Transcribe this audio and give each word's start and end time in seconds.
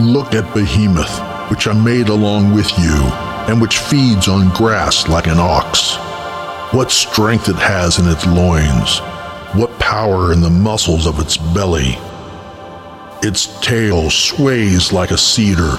Look 0.00 0.32
at 0.32 0.54
Behemoth, 0.54 1.50
which 1.50 1.66
I 1.66 1.74
made 1.74 2.08
along 2.08 2.54
with 2.54 2.70
you, 2.78 2.96
and 3.48 3.60
which 3.60 3.78
feeds 3.78 4.28
on 4.28 4.48
grass 4.54 5.06
like 5.08 5.26
an 5.26 5.38
ox. 5.38 5.96
What 6.74 6.90
strength 6.90 7.50
it 7.50 7.56
has 7.56 7.98
in 7.98 8.08
its 8.08 8.26
loins, 8.26 9.00
what 9.54 9.78
power 9.78 10.32
in 10.32 10.40
the 10.40 10.48
muscles 10.48 11.06
of 11.06 11.20
its 11.20 11.36
belly. 11.36 11.98
Its 13.22 13.60
tail 13.60 14.08
sways 14.08 14.90
like 14.90 15.10
a 15.10 15.18
cedar, 15.18 15.76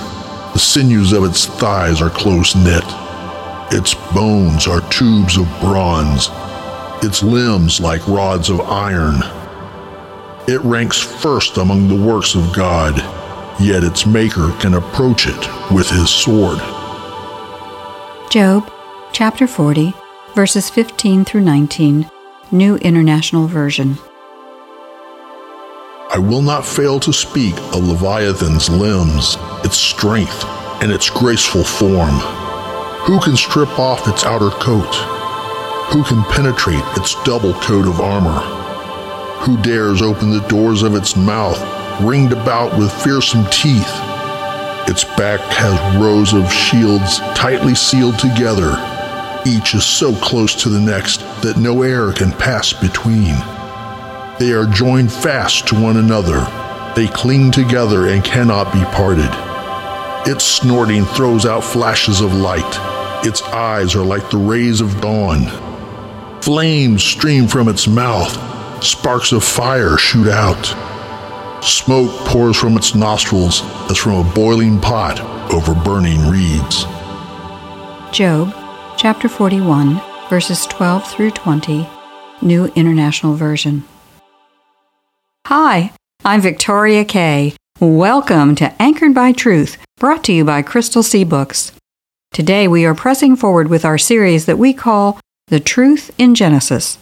the 0.53 0.59
sinews 0.59 1.13
of 1.13 1.23
its 1.23 1.47
thighs 1.47 1.99
are 1.99 2.11
close 2.11 2.55
knit. 2.55 2.83
Its 3.73 3.95
bones 4.13 4.67
are 4.67 4.87
tubes 4.91 5.35
of 5.35 5.47
bronze, 5.59 6.29
its 7.03 7.23
limbs 7.23 7.79
like 7.79 8.07
rods 8.07 8.51
of 8.51 8.61
iron. 8.61 9.15
It 10.47 10.61
ranks 10.61 10.99
first 10.99 11.57
among 11.57 11.87
the 11.87 12.05
works 12.05 12.35
of 12.35 12.53
God, 12.53 13.01
yet 13.63 13.83
its 13.83 14.05
maker 14.05 14.51
can 14.59 14.73
approach 14.73 15.27
it 15.27 15.71
with 15.71 15.89
his 15.89 16.09
sword. 16.09 16.59
Job 18.29 18.71
chapter 19.13 19.47
40, 19.47 19.93
verses 20.35 20.69
15 20.69 21.25
through 21.25 21.41
19, 21.41 22.09
New 22.51 22.75
International 22.77 23.47
Version. 23.47 23.97
I 26.13 26.17
will 26.17 26.41
not 26.41 26.65
fail 26.65 26.99
to 27.01 27.13
speak 27.13 27.57
of 27.57 27.87
Leviathan's 27.87 28.69
limbs, 28.69 29.37
its 29.63 29.77
strength, 29.77 30.43
and 30.81 30.91
its 30.91 31.09
graceful 31.09 31.63
form. 31.63 32.15
Who 33.05 33.19
can 33.19 33.35
strip 33.35 33.79
off 33.79 34.07
its 34.07 34.25
outer 34.25 34.49
coat? 34.49 34.93
Who 35.91 36.03
can 36.03 36.23
penetrate 36.31 36.83
its 36.97 37.15
double 37.23 37.53
coat 37.55 37.87
of 37.87 37.99
armor? 37.99 38.39
Who 39.45 39.61
dares 39.61 40.01
open 40.01 40.31
the 40.31 40.47
doors 40.47 40.83
of 40.83 40.95
its 40.95 41.15
mouth, 41.15 41.59
ringed 42.03 42.33
about 42.33 42.77
with 42.77 42.91
fearsome 43.03 43.45
teeth? 43.51 43.91
Its 44.87 45.03
back 45.03 45.39
has 45.39 46.01
rows 46.01 46.33
of 46.33 46.51
shields 46.51 47.19
tightly 47.35 47.75
sealed 47.75 48.19
together. 48.19 48.75
Each 49.45 49.73
is 49.73 49.85
so 49.85 50.13
close 50.15 50.53
to 50.55 50.69
the 50.69 50.79
next 50.79 51.19
that 51.41 51.57
no 51.57 51.81
air 51.83 52.11
can 52.11 52.31
pass 52.31 52.73
between. 52.73 53.35
They 54.39 54.51
are 54.53 54.65
joined 54.65 55.11
fast 55.11 55.67
to 55.67 55.81
one 55.81 55.97
another. 55.97 56.45
They 56.95 57.07
cling 57.07 57.51
together 57.51 58.07
and 58.07 58.23
cannot 58.23 58.73
be 58.73 58.83
parted. 58.85 59.29
Its 60.29 60.43
snorting 60.43 61.05
throws 61.05 61.45
out 61.45 61.63
flashes 61.63 62.21
of 62.21 62.33
light. 62.33 63.25
Its 63.25 63.41
eyes 63.43 63.95
are 63.95 64.03
like 64.03 64.29
the 64.29 64.37
rays 64.37 64.81
of 64.81 64.99
dawn. 64.99 65.45
Flames 66.41 67.03
stream 67.03 67.47
from 67.47 67.67
its 67.67 67.87
mouth. 67.87 68.83
Sparks 68.83 69.31
of 69.31 69.43
fire 69.43 69.97
shoot 69.97 70.27
out. 70.27 70.90
Smoke 71.61 72.09
pours 72.25 72.57
from 72.57 72.75
its 72.75 72.95
nostrils 72.95 73.61
as 73.91 73.97
from 73.97 74.13
a 74.13 74.33
boiling 74.33 74.79
pot 74.79 75.19
over 75.53 75.75
burning 75.75 76.27
reeds. 76.27 76.85
Job 78.11 78.51
chapter 78.97 79.29
41, 79.29 80.01
verses 80.27 80.65
12 80.65 81.07
through 81.07 81.29
20, 81.31 81.87
New 82.41 82.65
International 82.75 83.35
Version. 83.35 83.83
Hi, 85.45 85.93
I'm 86.25 86.41
Victoria 86.41 87.05
Kay. 87.05 87.53
Welcome 87.79 88.55
to 88.55 88.81
Anchored 88.81 89.13
by 89.13 89.31
Truth, 89.31 89.77
brought 89.97 90.23
to 90.23 90.33
you 90.33 90.43
by 90.43 90.63
Crystal 90.63 91.03
Sea 91.03 91.23
Books. 91.23 91.73
Today 92.31 92.67
we 92.67 92.85
are 92.85 92.95
pressing 92.95 93.35
forward 93.35 93.69
with 93.69 93.85
our 93.85 93.99
series 93.99 94.47
that 94.47 94.57
we 94.57 94.73
call 94.73 95.19
The 95.49 95.59
Truth 95.59 96.09
in 96.17 96.33
Genesis. 96.33 96.97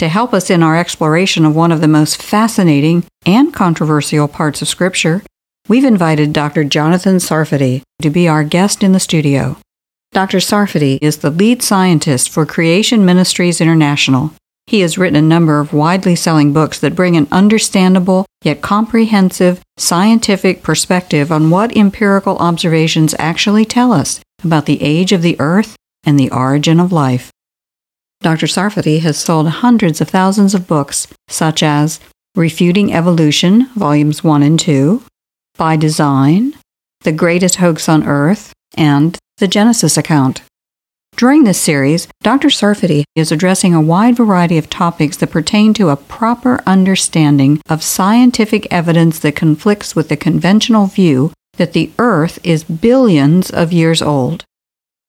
To 0.00 0.08
help 0.08 0.34
us 0.34 0.50
in 0.50 0.62
our 0.62 0.76
exploration 0.76 1.44
of 1.44 1.54
one 1.54 1.70
of 1.70 1.80
the 1.80 1.88
most 1.88 2.20
fascinating 2.20 3.04
and 3.24 3.54
controversial 3.54 4.26
parts 4.28 4.60
of 4.60 4.68
Scripture, 4.68 5.22
we've 5.68 5.84
invited 5.84 6.32
Dr. 6.32 6.64
Jonathan 6.64 7.16
Sarfati 7.16 7.82
to 8.02 8.10
be 8.10 8.26
our 8.26 8.42
guest 8.42 8.82
in 8.82 8.92
the 8.92 9.00
studio. 9.00 9.56
Dr. 10.12 10.38
Sarfati 10.38 10.98
is 11.00 11.18
the 11.18 11.30
lead 11.30 11.62
scientist 11.62 12.30
for 12.30 12.44
Creation 12.44 13.04
Ministries 13.04 13.60
International 13.60 14.32
he 14.70 14.82
has 14.82 14.96
written 14.96 15.16
a 15.16 15.22
number 15.22 15.58
of 15.58 15.72
widely 15.72 16.14
selling 16.14 16.52
books 16.52 16.78
that 16.78 16.94
bring 16.94 17.16
an 17.16 17.26
understandable 17.32 18.24
yet 18.44 18.62
comprehensive 18.62 19.60
scientific 19.76 20.62
perspective 20.62 21.32
on 21.32 21.50
what 21.50 21.76
empirical 21.76 22.38
observations 22.38 23.12
actually 23.18 23.64
tell 23.64 23.92
us 23.92 24.20
about 24.44 24.66
the 24.66 24.80
age 24.80 25.10
of 25.10 25.22
the 25.22 25.34
earth 25.40 25.74
and 26.04 26.20
the 26.20 26.30
origin 26.30 26.78
of 26.78 26.92
life. 26.92 27.32
Dr. 28.22 28.46
Sarfati 28.46 29.00
has 29.00 29.16
sold 29.16 29.48
hundreds 29.48 30.02
of 30.02 30.10
thousands 30.10 30.54
of 30.54 30.68
books, 30.68 31.06
such 31.28 31.62
as 31.62 32.00
Refuting 32.34 32.92
Evolution, 32.92 33.66
Volumes 33.74 34.22
1 34.22 34.42
and 34.42 34.60
2, 34.60 35.02
By 35.56 35.76
Design, 35.76 36.54
The 37.00 37.12
Greatest 37.12 37.56
Hoax 37.56 37.88
on 37.88 38.06
Earth, 38.06 38.52
and 38.76 39.18
The 39.38 39.48
Genesis 39.48 39.96
Account. 39.96 40.42
During 41.16 41.44
this 41.44 41.60
series, 41.60 42.08
Dr. 42.22 42.48
Sarfati 42.48 43.04
is 43.16 43.32
addressing 43.32 43.74
a 43.74 43.80
wide 43.80 44.16
variety 44.16 44.58
of 44.58 44.68
topics 44.68 45.16
that 45.16 45.30
pertain 45.30 45.72
to 45.74 45.88
a 45.88 45.96
proper 45.96 46.62
understanding 46.66 47.60
of 47.68 47.82
scientific 47.82 48.66
evidence 48.70 49.18
that 49.20 49.34
conflicts 49.34 49.96
with 49.96 50.08
the 50.08 50.16
conventional 50.16 50.86
view 50.86 51.32
that 51.54 51.72
the 51.72 51.90
Earth 51.98 52.38
is 52.44 52.64
billions 52.64 53.50
of 53.50 53.72
years 53.72 54.02
old. 54.02 54.44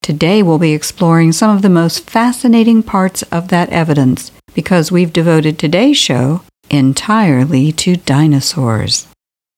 Today 0.02 0.42
we'll 0.42 0.58
be 0.58 0.74
exploring 0.74 1.32
some 1.32 1.56
of 1.56 1.62
the 1.62 1.70
most 1.70 2.10
fascinating 2.10 2.82
parts 2.82 3.22
of 3.24 3.50
that 3.50 3.70
evidence 3.70 4.32
because 4.56 4.92
we've 4.92 5.14
devoted 5.14 5.60
today's 5.60 5.98
show 5.98 6.42
entirely 6.72 7.72
to 7.74 7.98
dinosaurs. 7.98 9.08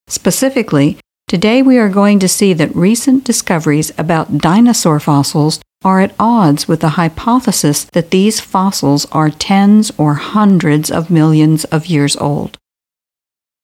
Specifically, 0.08 0.98
today 1.30 1.62
we 1.62 1.78
are 1.78 1.88
going 1.88 2.20
to 2.20 2.28
see 2.28 2.52
that 2.54 2.76
recent 2.76 3.24
discoveries 3.24 3.94
about 3.98 4.40
dinosaur 4.40 5.00
fossils 5.00 5.62
are 5.86 6.02
at 6.02 6.16
odds 6.20 6.68
with 6.68 6.82
the 6.82 6.90
hypothesis 7.00 7.86
that 7.94 8.12
these 8.12 8.42
fossils 8.42 9.06
are 9.14 9.30
tens 9.30 9.94
or 9.98 10.16
hundreds 10.16 10.92
of 10.92 11.10
millions 11.10 11.64
of 11.66 11.86
years 11.86 12.18
old. 12.18 12.58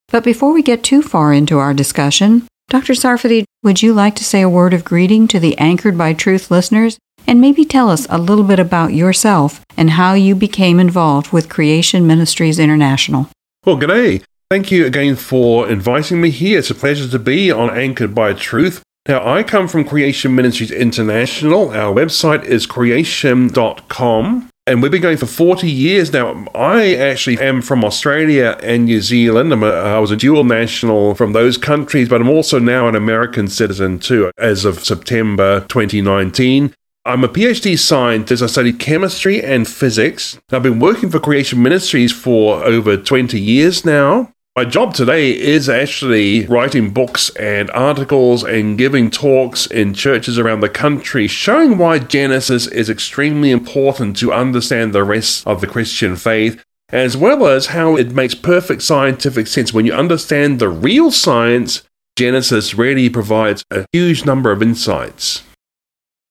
But 0.08 0.24
before 0.24 0.54
we 0.54 0.64
get 0.64 0.82
too 0.84 1.02
far 1.02 1.34
into 1.34 1.60
our 1.60 1.74
discussion, 1.74 2.48
Dr. 2.70 2.94
Sarfati, 2.94 3.46
would 3.64 3.82
you 3.82 3.96
like 3.96 4.14
to 4.16 4.24
say 4.24 4.42
a 4.42 4.50
word 4.50 4.76
of 4.76 4.86
greeting 4.86 5.28
to 5.30 5.40
the 5.40 5.58
Anchored 5.58 5.98
by 5.98 6.14
Truth 6.14 6.52
listeners 6.52 7.00
and 7.26 7.42
maybe 7.42 7.66
tell 7.66 7.90
us 7.90 8.06
a 8.12 8.20
little 8.20 8.44
bit 8.44 8.60
about 8.60 8.94
yourself 8.94 9.66
and 9.76 9.90
how 9.90 10.14
you 10.14 10.36
became 10.36 10.80
involved 10.80 11.34
with 11.34 11.50
Creation 11.50 12.06
Ministries 12.06 12.60
International? 12.60 13.28
Well, 13.66 13.78
g'day. 13.78 14.24
Thank 14.52 14.72
you 14.72 14.86
again 14.86 15.16
for 15.16 15.68
inviting 15.68 16.22
me 16.22 16.30
here. 16.30 16.60
It's 16.60 16.70
a 16.70 16.76
pleasure 16.76 17.10
to 17.10 17.18
be 17.18 17.52
on 17.52 17.76
Anchored 17.76 18.14
by 18.14 18.34
Truth. 18.34 18.84
Now, 19.08 19.28
I 19.28 19.42
come 19.42 19.68
from 19.68 19.84
Creation 19.84 20.36
Ministries 20.36 20.72
International. 20.72 21.72
Our 21.72 21.92
website 21.94 22.44
is 22.46 22.68
creation.com. 22.68 24.50
And 24.70 24.84
we've 24.84 24.92
been 24.92 25.02
going 25.02 25.18
for 25.18 25.26
40 25.26 25.68
years 25.68 26.14
now. 26.14 26.46
I 26.54 26.94
actually 26.94 27.40
am 27.40 27.64
from 27.64 27.84
Australia 27.84 28.56
and 28.62 28.86
New 28.86 29.02
Zealand. 29.02 29.52
A, 29.52 29.56
i 29.66 29.98
was 29.98 30.12
a 30.12 30.16
dual 30.16 30.44
national 30.44 31.16
from 31.16 31.34
those 31.34 31.58
countries, 31.58 32.08
but 32.08 32.22
I'm 32.22 32.30
also 32.30 32.60
now 32.60 32.88
an 32.88 32.94
American 32.94 33.48
citizen 33.48 33.98
too, 33.98 34.32
as 34.38 34.66
of 34.66 34.86
September 34.86 35.62
2019. 35.62 36.72
I'm 37.04 37.24
a 37.24 37.28
PhD 37.28 37.80
scientist. 37.80 38.44
I 38.44 38.46
studied 38.46 38.80
chemistry 38.80 39.44
and 39.44 39.68
physics. 39.68 40.40
I've 40.52 40.62
been 40.62 40.80
working 40.80 41.10
for 41.10 41.20
Creation 41.20 41.64
Ministries 41.64 42.12
for 42.12 42.64
over 42.64 42.96
20 42.96 43.42
years 43.42 43.84
now. 43.84 44.32
My 44.60 44.66
job 44.66 44.94
today 44.94 45.32
is 45.32 45.70
actually 45.70 46.46
writing 46.48 46.90
books 46.90 47.30
and 47.38 47.72
articles 47.72 48.44
and 48.44 48.78
giving 48.78 49.10
talks 49.10 49.66
in 49.66 49.94
churches 49.94 50.38
around 50.38 50.60
the 50.60 50.68
country, 50.68 51.28
showing 51.28 51.78
why 51.78 52.00
Genesis 52.00 52.68
is 52.68 52.90
extremely 52.90 53.52
important 53.52 54.18
to 54.18 54.34
understand 54.34 54.92
the 54.92 55.06
rest 55.06 55.48
of 55.48 55.62
the 55.62 55.68
Christian 55.68 56.18
faith, 56.18 56.62
as 56.90 57.16
well 57.16 57.48
as 57.48 57.68
how 57.68 57.96
it 57.96 58.12
makes 58.12 58.36
perfect 58.36 58.82
scientific 58.82 59.48
sense. 59.48 59.74
When 59.74 59.86
you 59.86 59.94
understand 59.94 60.60
the 60.60 60.68
real 60.68 61.10
science, 61.10 61.84
Genesis 62.18 62.74
really 62.74 63.10
provides 63.10 63.64
a 63.72 63.86
huge 63.94 64.26
number 64.26 64.52
of 64.52 64.62
insights. 64.62 65.42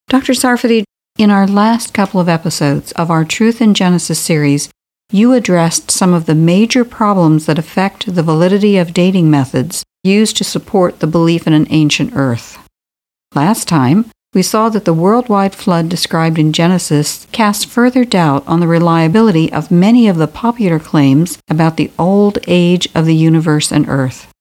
Dr. 0.07 0.33
Sarfati, 0.33 0.83
in 1.17 1.31
our 1.31 1.47
last 1.47 1.95
couple 1.95 2.21
of 2.21 2.29
episodes 2.29 2.91
of 2.91 3.09
our 3.09 3.25
Truth 3.25 3.59
in 3.59 3.73
Genesis 3.73 4.19
series, 4.19 4.69
you 5.11 5.33
addressed 5.33 5.89
some 5.89 6.13
of 6.13 6.25
the 6.25 6.35
major 6.35 6.85
problems 6.85 7.45
that 7.47 7.57
affect 7.57 8.13
the 8.13 8.23
validity 8.23 8.77
of 8.77 8.93
dating 8.93 9.29
methods 9.29 9.83
used 10.03 10.37
to 10.37 10.43
support 10.43 10.99
the 10.99 11.07
belief 11.07 11.47
in 11.47 11.53
an 11.53 11.67
ancient 11.69 12.11
Earth. 12.15 12.57
Last 13.33 13.67
time, 13.67 14.05
we 14.33 14.43
saw 14.43 14.69
that 14.69 14.85
the 14.85 14.93
worldwide 14.93 15.55
flood 15.55 15.89
described 15.89 16.37
in 16.37 16.53
Genesis 16.53 17.25
cast 17.31 17.65
further 17.65 18.05
doubt 18.05 18.47
on 18.47 18.59
the 18.59 18.67
reliability 18.67 19.51
of 19.51 19.71
many 19.71 20.07
of 20.07 20.17
the 20.17 20.27
popular 20.27 20.77
claims 20.77 21.39
about 21.49 21.77
the 21.77 21.91
old 21.97 22.37
age 22.45 22.87
of 22.93 23.07
the 23.07 23.15
universe 23.15 23.71
and 23.71 23.89
Earth. 23.89 24.31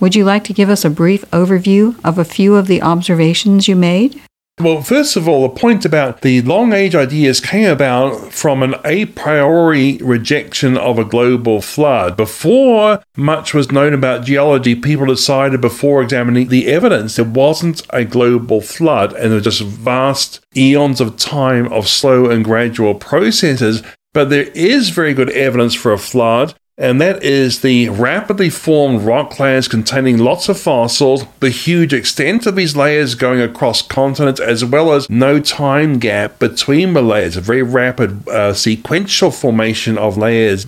Would 0.00 0.16
you 0.16 0.24
like 0.24 0.44
to 0.44 0.54
give 0.54 0.70
us 0.70 0.84
a 0.84 0.90
brief 0.90 1.30
overview 1.30 2.02
of 2.02 2.18
a 2.18 2.24
few 2.24 2.56
of 2.56 2.66
the 2.66 2.80
observations 2.80 3.68
you 3.68 3.76
made? 3.76 4.20
Well, 4.60 4.82
first 4.82 5.16
of 5.16 5.28
all, 5.28 5.42
the 5.42 5.48
point 5.48 5.84
about 5.84 6.20
the 6.20 6.40
long 6.42 6.72
age 6.72 6.94
ideas 6.94 7.40
came 7.40 7.68
about 7.68 8.32
from 8.32 8.62
an 8.62 8.76
a 8.84 9.06
priori 9.06 9.96
rejection 9.96 10.78
of 10.78 10.96
a 10.96 11.04
global 11.04 11.60
flood. 11.60 12.16
Before 12.16 13.02
much 13.16 13.52
was 13.52 13.72
known 13.72 13.92
about 13.92 14.24
geology, 14.24 14.76
people 14.76 15.06
decided 15.06 15.60
before 15.60 16.02
examining 16.02 16.48
the 16.48 16.68
evidence 16.68 17.16
there 17.16 17.24
wasn't 17.24 17.82
a 17.90 18.04
global 18.04 18.60
flood 18.60 19.12
and 19.14 19.24
there 19.24 19.38
were 19.38 19.40
just 19.40 19.60
vast 19.60 20.40
eons 20.56 21.00
of 21.00 21.16
time 21.16 21.70
of 21.72 21.88
slow 21.88 22.30
and 22.30 22.44
gradual 22.44 22.94
processes. 22.94 23.82
But 24.12 24.30
there 24.30 24.50
is 24.54 24.90
very 24.90 25.14
good 25.14 25.30
evidence 25.30 25.74
for 25.74 25.92
a 25.92 25.98
flood 25.98 26.54
and 26.76 27.00
that 27.00 27.22
is 27.22 27.60
the 27.60 27.88
rapidly 27.90 28.50
formed 28.50 29.02
rock 29.02 29.38
layers 29.38 29.68
containing 29.68 30.18
lots 30.18 30.48
of 30.48 30.58
fossils, 30.58 31.24
the 31.38 31.50
huge 31.50 31.92
extent 31.92 32.46
of 32.46 32.56
these 32.56 32.74
layers 32.74 33.14
going 33.14 33.40
across 33.40 33.80
continents, 33.80 34.40
as 34.40 34.64
well 34.64 34.92
as 34.92 35.08
no 35.08 35.38
time 35.38 36.00
gap 36.00 36.40
between 36.40 36.92
the 36.92 37.02
layers, 37.02 37.36
a 37.36 37.40
very 37.40 37.62
rapid 37.62 38.28
uh, 38.28 38.52
sequential 38.52 39.30
formation 39.30 39.96
of 39.96 40.16
layers. 40.16 40.66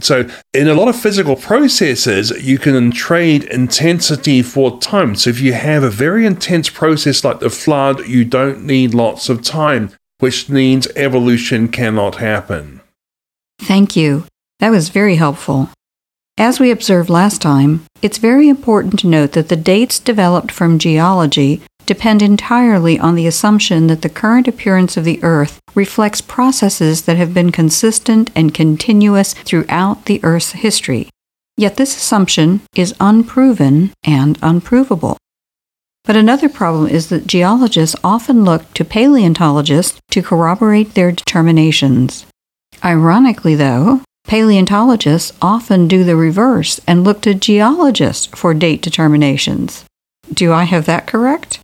So, 0.00 0.28
in 0.52 0.66
a 0.66 0.74
lot 0.74 0.88
of 0.88 1.00
physical 1.00 1.36
processes, 1.36 2.30
you 2.44 2.58
can 2.58 2.90
trade 2.90 3.44
intensity 3.44 4.42
for 4.42 4.80
time. 4.80 5.14
So, 5.14 5.30
if 5.30 5.40
you 5.40 5.52
have 5.52 5.84
a 5.84 5.90
very 5.90 6.26
intense 6.26 6.68
process 6.68 7.22
like 7.22 7.38
the 7.38 7.48
flood, 7.48 8.08
you 8.08 8.24
don't 8.24 8.64
need 8.64 8.92
lots 8.92 9.28
of 9.28 9.42
time, 9.42 9.92
which 10.18 10.48
means 10.48 10.88
evolution 10.96 11.68
cannot 11.68 12.16
happen. 12.16 12.80
Thank 13.60 13.94
you. 13.94 14.24
That 14.64 14.70
was 14.70 14.88
very 14.88 15.16
helpful. 15.16 15.68
As 16.38 16.58
we 16.58 16.70
observed 16.70 17.10
last 17.10 17.42
time, 17.42 17.84
it's 18.00 18.16
very 18.16 18.48
important 18.48 18.98
to 19.00 19.06
note 19.06 19.32
that 19.32 19.50
the 19.50 19.56
dates 19.56 19.98
developed 19.98 20.50
from 20.50 20.78
geology 20.78 21.60
depend 21.84 22.22
entirely 22.22 22.98
on 22.98 23.14
the 23.14 23.26
assumption 23.26 23.88
that 23.88 24.00
the 24.00 24.08
current 24.08 24.48
appearance 24.48 24.96
of 24.96 25.04
the 25.04 25.22
Earth 25.22 25.60
reflects 25.74 26.22
processes 26.22 27.02
that 27.02 27.18
have 27.18 27.34
been 27.34 27.52
consistent 27.52 28.30
and 28.34 28.54
continuous 28.54 29.34
throughout 29.34 30.06
the 30.06 30.18
Earth's 30.24 30.52
history. 30.52 31.10
Yet 31.58 31.76
this 31.76 31.94
assumption 31.94 32.62
is 32.74 32.94
unproven 32.98 33.92
and 34.02 34.38
unprovable. 34.40 35.18
But 36.04 36.16
another 36.16 36.48
problem 36.48 36.86
is 36.86 37.10
that 37.10 37.26
geologists 37.26 37.96
often 38.02 38.46
look 38.46 38.72
to 38.72 38.84
paleontologists 38.86 40.00
to 40.12 40.22
corroborate 40.22 40.94
their 40.94 41.12
determinations. 41.12 42.24
Ironically, 42.82 43.56
though, 43.56 44.00
Paleontologists 44.26 45.32
often 45.40 45.86
do 45.86 46.02
the 46.02 46.16
reverse 46.16 46.80
and 46.86 47.04
look 47.04 47.20
to 47.22 47.34
geologists 47.34 48.26
for 48.26 48.54
date 48.54 48.82
determinations. 48.82 49.84
Do 50.32 50.52
I 50.52 50.64
have 50.64 50.86
that 50.86 51.06
correct? 51.06 51.60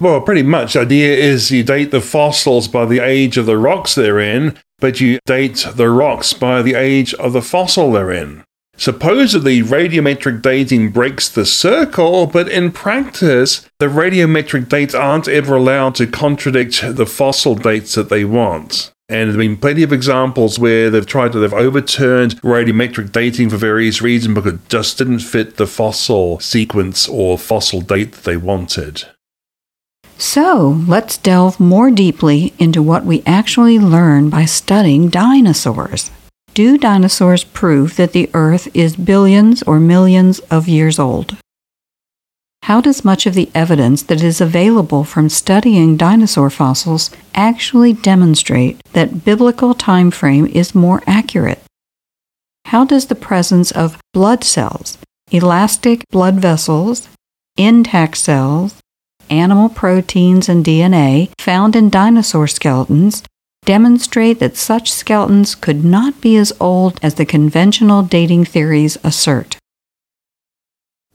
Well, 0.00 0.20
pretty 0.20 0.44
much. 0.44 0.74
The 0.74 0.80
idea 0.80 1.16
is 1.16 1.50
you 1.50 1.64
date 1.64 1.90
the 1.90 2.00
fossils 2.00 2.68
by 2.68 2.86
the 2.86 3.00
age 3.00 3.36
of 3.36 3.46
the 3.46 3.58
rocks 3.58 3.94
they're 3.94 4.20
in, 4.20 4.56
but 4.78 5.00
you 5.00 5.18
date 5.26 5.66
the 5.74 5.90
rocks 5.90 6.32
by 6.32 6.62
the 6.62 6.74
age 6.74 7.12
of 7.14 7.32
the 7.32 7.42
fossil 7.42 7.90
they're 7.90 8.12
in. 8.12 8.44
Supposedly, 8.76 9.60
radiometric 9.60 10.40
dating 10.40 10.90
breaks 10.92 11.28
the 11.28 11.44
circle, 11.44 12.26
but 12.26 12.48
in 12.48 12.70
practice, 12.70 13.68
the 13.80 13.86
radiometric 13.86 14.68
dates 14.68 14.94
aren't 14.94 15.26
ever 15.26 15.56
allowed 15.56 15.96
to 15.96 16.06
contradict 16.06 16.80
the 16.94 17.06
fossil 17.06 17.56
dates 17.56 17.96
that 17.96 18.08
they 18.08 18.24
want. 18.24 18.92
And 19.10 19.28
there's 19.28 19.38
been 19.38 19.56
plenty 19.56 19.82
of 19.82 19.92
examples 19.92 20.58
where 20.58 20.90
they've 20.90 21.06
tried 21.06 21.32
to, 21.32 21.38
they've 21.38 21.54
overturned 21.54 22.40
radiometric 22.42 23.10
dating 23.10 23.48
for 23.48 23.56
various 23.56 24.02
reasons 24.02 24.34
because 24.34 24.54
it 24.54 24.68
just 24.68 24.98
didn't 24.98 25.20
fit 25.20 25.56
the 25.56 25.66
fossil 25.66 26.38
sequence 26.40 27.08
or 27.08 27.38
fossil 27.38 27.80
date 27.80 28.12
that 28.12 28.24
they 28.24 28.36
wanted. 28.36 29.04
So 30.18 30.82
let's 30.86 31.16
delve 31.16 31.58
more 31.58 31.90
deeply 31.90 32.52
into 32.58 32.82
what 32.82 33.04
we 33.04 33.22
actually 33.24 33.78
learn 33.78 34.28
by 34.28 34.44
studying 34.44 35.08
dinosaurs. 35.08 36.10
Do 36.52 36.76
dinosaurs 36.76 37.44
prove 37.44 37.96
that 37.96 38.12
the 38.12 38.28
Earth 38.34 38.68
is 38.74 38.96
billions 38.96 39.62
or 39.62 39.78
millions 39.78 40.40
of 40.50 40.68
years 40.68 40.98
old? 40.98 41.36
How 42.68 42.82
does 42.82 43.02
much 43.02 43.24
of 43.24 43.32
the 43.32 43.48
evidence 43.54 44.02
that 44.02 44.22
is 44.22 44.42
available 44.42 45.02
from 45.02 45.30
studying 45.30 45.96
dinosaur 45.96 46.50
fossils 46.50 47.10
actually 47.34 47.94
demonstrate 47.94 48.78
that 48.92 49.24
biblical 49.24 49.72
time 49.72 50.10
frame 50.10 50.46
is 50.46 50.74
more 50.74 51.02
accurate? 51.06 51.62
How 52.66 52.84
does 52.84 53.06
the 53.06 53.14
presence 53.14 53.70
of 53.70 53.98
blood 54.12 54.44
cells, 54.44 54.98
elastic 55.30 56.04
blood 56.10 56.40
vessels, 56.40 57.08
intact 57.56 58.18
cells, 58.18 58.74
animal 59.30 59.70
proteins 59.70 60.46
and 60.46 60.62
DNA 60.62 61.30
found 61.38 61.74
in 61.74 61.88
dinosaur 61.88 62.46
skeletons 62.46 63.22
demonstrate 63.64 64.40
that 64.40 64.58
such 64.58 64.92
skeletons 64.92 65.54
could 65.54 65.86
not 65.86 66.20
be 66.20 66.36
as 66.36 66.52
old 66.60 67.00
as 67.02 67.14
the 67.14 67.24
conventional 67.24 68.02
dating 68.02 68.44
theories 68.44 68.98
assert? 69.02 69.56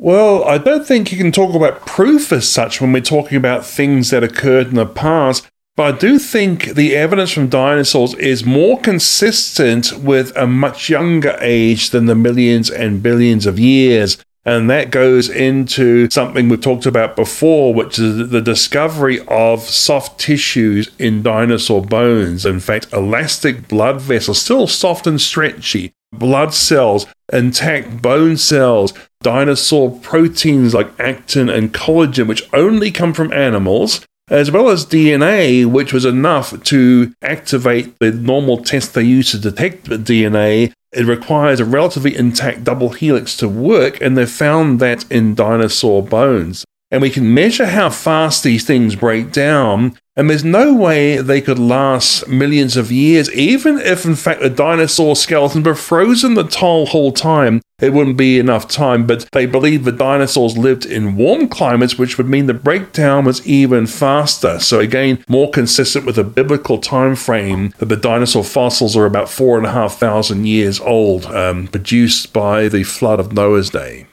Well, 0.04 0.44
I 0.44 0.58
don't 0.58 0.86
think 0.86 1.14
you 1.14 1.18
can 1.18 1.32
talk 1.32 1.56
about 1.56 1.86
proof 1.86 2.34
as 2.34 2.50
such 2.50 2.82
when 2.82 2.92
we're 2.92 3.00
talking 3.00 3.38
about 3.38 3.66
things 3.66 4.10
that 4.10 4.22
occurred 4.22 4.68
in 4.68 4.76
the 4.76 4.86
past, 4.86 5.48
but 5.78 5.96
I 5.96 5.98
do 5.98 6.20
think 6.20 6.76
the 6.76 6.94
evidence 6.94 7.32
from 7.32 7.48
dinosaurs 7.48 8.14
is 8.16 8.44
more 8.44 8.78
consistent 8.82 9.94
with 10.00 10.36
a 10.36 10.46
much 10.46 10.90
younger 10.90 11.38
age 11.40 11.92
than 11.92 12.08
the 12.08 12.16
millions 12.16 12.70
and 12.70 13.02
billions 13.02 13.46
of 13.46 13.58
years. 13.58 14.18
And 14.44 14.70
that 14.70 14.92
goes 14.92 15.30
into 15.30 16.10
something 16.10 16.50
we've 16.50 16.60
talked 16.60 16.86
about 16.86 17.16
before, 17.16 17.74
which 17.74 17.98
is 17.98 18.30
the 18.30 18.42
discovery 18.42 19.26
of 19.30 19.62
soft 19.62 20.20
tissues 20.20 20.92
in 21.00 21.24
dinosaur 21.24 21.82
bones. 21.82 22.46
In 22.46 22.60
fact, 22.60 22.92
elastic 22.92 23.70
blood 23.70 24.02
vessels, 24.02 24.42
still 24.42 24.68
soft 24.68 25.08
and 25.08 25.22
stretchy, 25.22 25.94
blood 26.14 26.54
cells, 26.54 27.06
intact 27.32 28.02
bone 28.02 28.38
cells, 28.38 28.94
dinosaur 29.22 30.00
proteins 30.00 30.74
like 30.74 31.00
actin 31.00 31.50
and 31.50 31.74
collagen, 31.74 32.28
which 32.28 32.48
only 32.54 32.92
come 32.92 33.14
from 33.14 33.34
animals, 33.34 34.06
as 34.30 34.52
well 34.52 34.70
as 34.70 34.86
DNA, 34.86 35.66
which 35.66 35.92
was 35.92 36.06
enough 36.06 36.62
to 36.64 37.14
activate 37.22 37.98
the 38.00 38.12
normal 38.12 38.58
test 38.58 38.94
they 38.94 39.04
use 39.04 39.32
to 39.32 39.40
detect 39.40 39.86
DNA. 39.86 40.72
It 40.92 41.06
requires 41.06 41.60
a 41.60 41.66
relatively 41.66 42.16
intact 42.16 42.64
double 42.64 42.90
helix 42.90 43.36
to 43.38 43.50
work, 43.50 44.00
and 44.00 44.18
they 44.18 44.26
found 44.26 44.80
that 44.80 45.12
in 45.12 45.36
dinosaur 45.36 46.04
bones. 46.04 46.64
And 46.92 47.02
we 47.02 47.10
can 47.10 47.34
measure 47.34 47.66
how 47.66 47.90
fast 47.90 48.44
these 48.44 48.66
things 48.66 48.96
break 48.96 49.32
down 49.32 49.98
and 50.16 50.30
there's 50.30 50.44
no 50.44 50.74
way 50.74 51.18
they 51.18 51.42
could 51.42 51.58
last 51.58 52.28
millions 52.28 52.78
of 52.78 52.92
years, 52.92 53.32
even 53.32 53.80
if, 53.80 54.06
in 54.06 54.16
fact, 54.16 54.42
the 54.42 54.50
dinosaur 54.50 55.16
skeletons 55.16 55.66
were 55.66 55.74
frozen 55.74 56.36
the 56.36 56.44
whole 56.44 57.12
time. 57.12 57.62
It 57.82 57.94
wouldn't 57.94 58.16
be 58.16 58.38
enough 58.38 58.68
time, 58.68 59.08
but 59.08 59.28
they 59.32 59.48
believe 59.48 59.84
the 59.84 59.92
dinosaurs 59.92 60.56
lived 60.56 60.86
in 60.86 61.18
warm 61.18 61.50
climates, 61.50 61.98
which 61.98 62.18
would 62.18 62.30
mean 62.30 62.46
the 62.46 62.54
breakdown 62.54 63.26
was 63.26 63.46
even 63.48 63.88
faster. 63.88 64.60
So, 64.60 64.80
again, 64.80 65.24
more 65.28 65.50
consistent 65.50 66.06
with 66.06 66.16
the 66.16 66.24
biblical 66.24 66.78
time 66.78 67.16
frame 67.16 67.74
that 67.80 67.88
the 67.88 67.98
dinosaur 67.98 68.44
fossils 68.44 68.96
are 68.96 69.06
about 69.06 69.30
four 69.30 69.58
and 69.58 69.66
a 69.66 69.72
half 69.72 69.96
thousand 69.96 70.46
years 70.46 70.80
old, 70.80 71.26
um, 71.26 71.68
produced 71.68 72.32
by 72.32 72.68
the 72.68 72.84
flood 72.84 73.20
of 73.20 73.34
Noah's 73.34 73.72
day. 73.72 74.06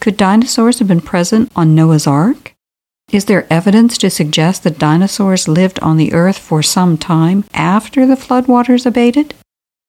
Could 0.00 0.16
dinosaurs 0.16 0.78
have 0.78 0.88
been 0.88 1.00
present 1.00 1.52
on 1.54 1.74
Noah's 1.74 2.06
Ark? 2.06 2.54
Is 3.10 3.24
there 3.24 3.46
evidence 3.48 3.96
to 3.98 4.10
suggest 4.10 4.64
that 4.64 4.78
dinosaurs 4.78 5.48
lived 5.48 5.78
on 5.80 5.96
the 5.96 6.12
Earth 6.12 6.36
for 6.36 6.62
some 6.62 6.98
time 6.98 7.44
after 7.54 8.06
the 8.06 8.16
floodwaters 8.16 8.84
abated? 8.84 9.32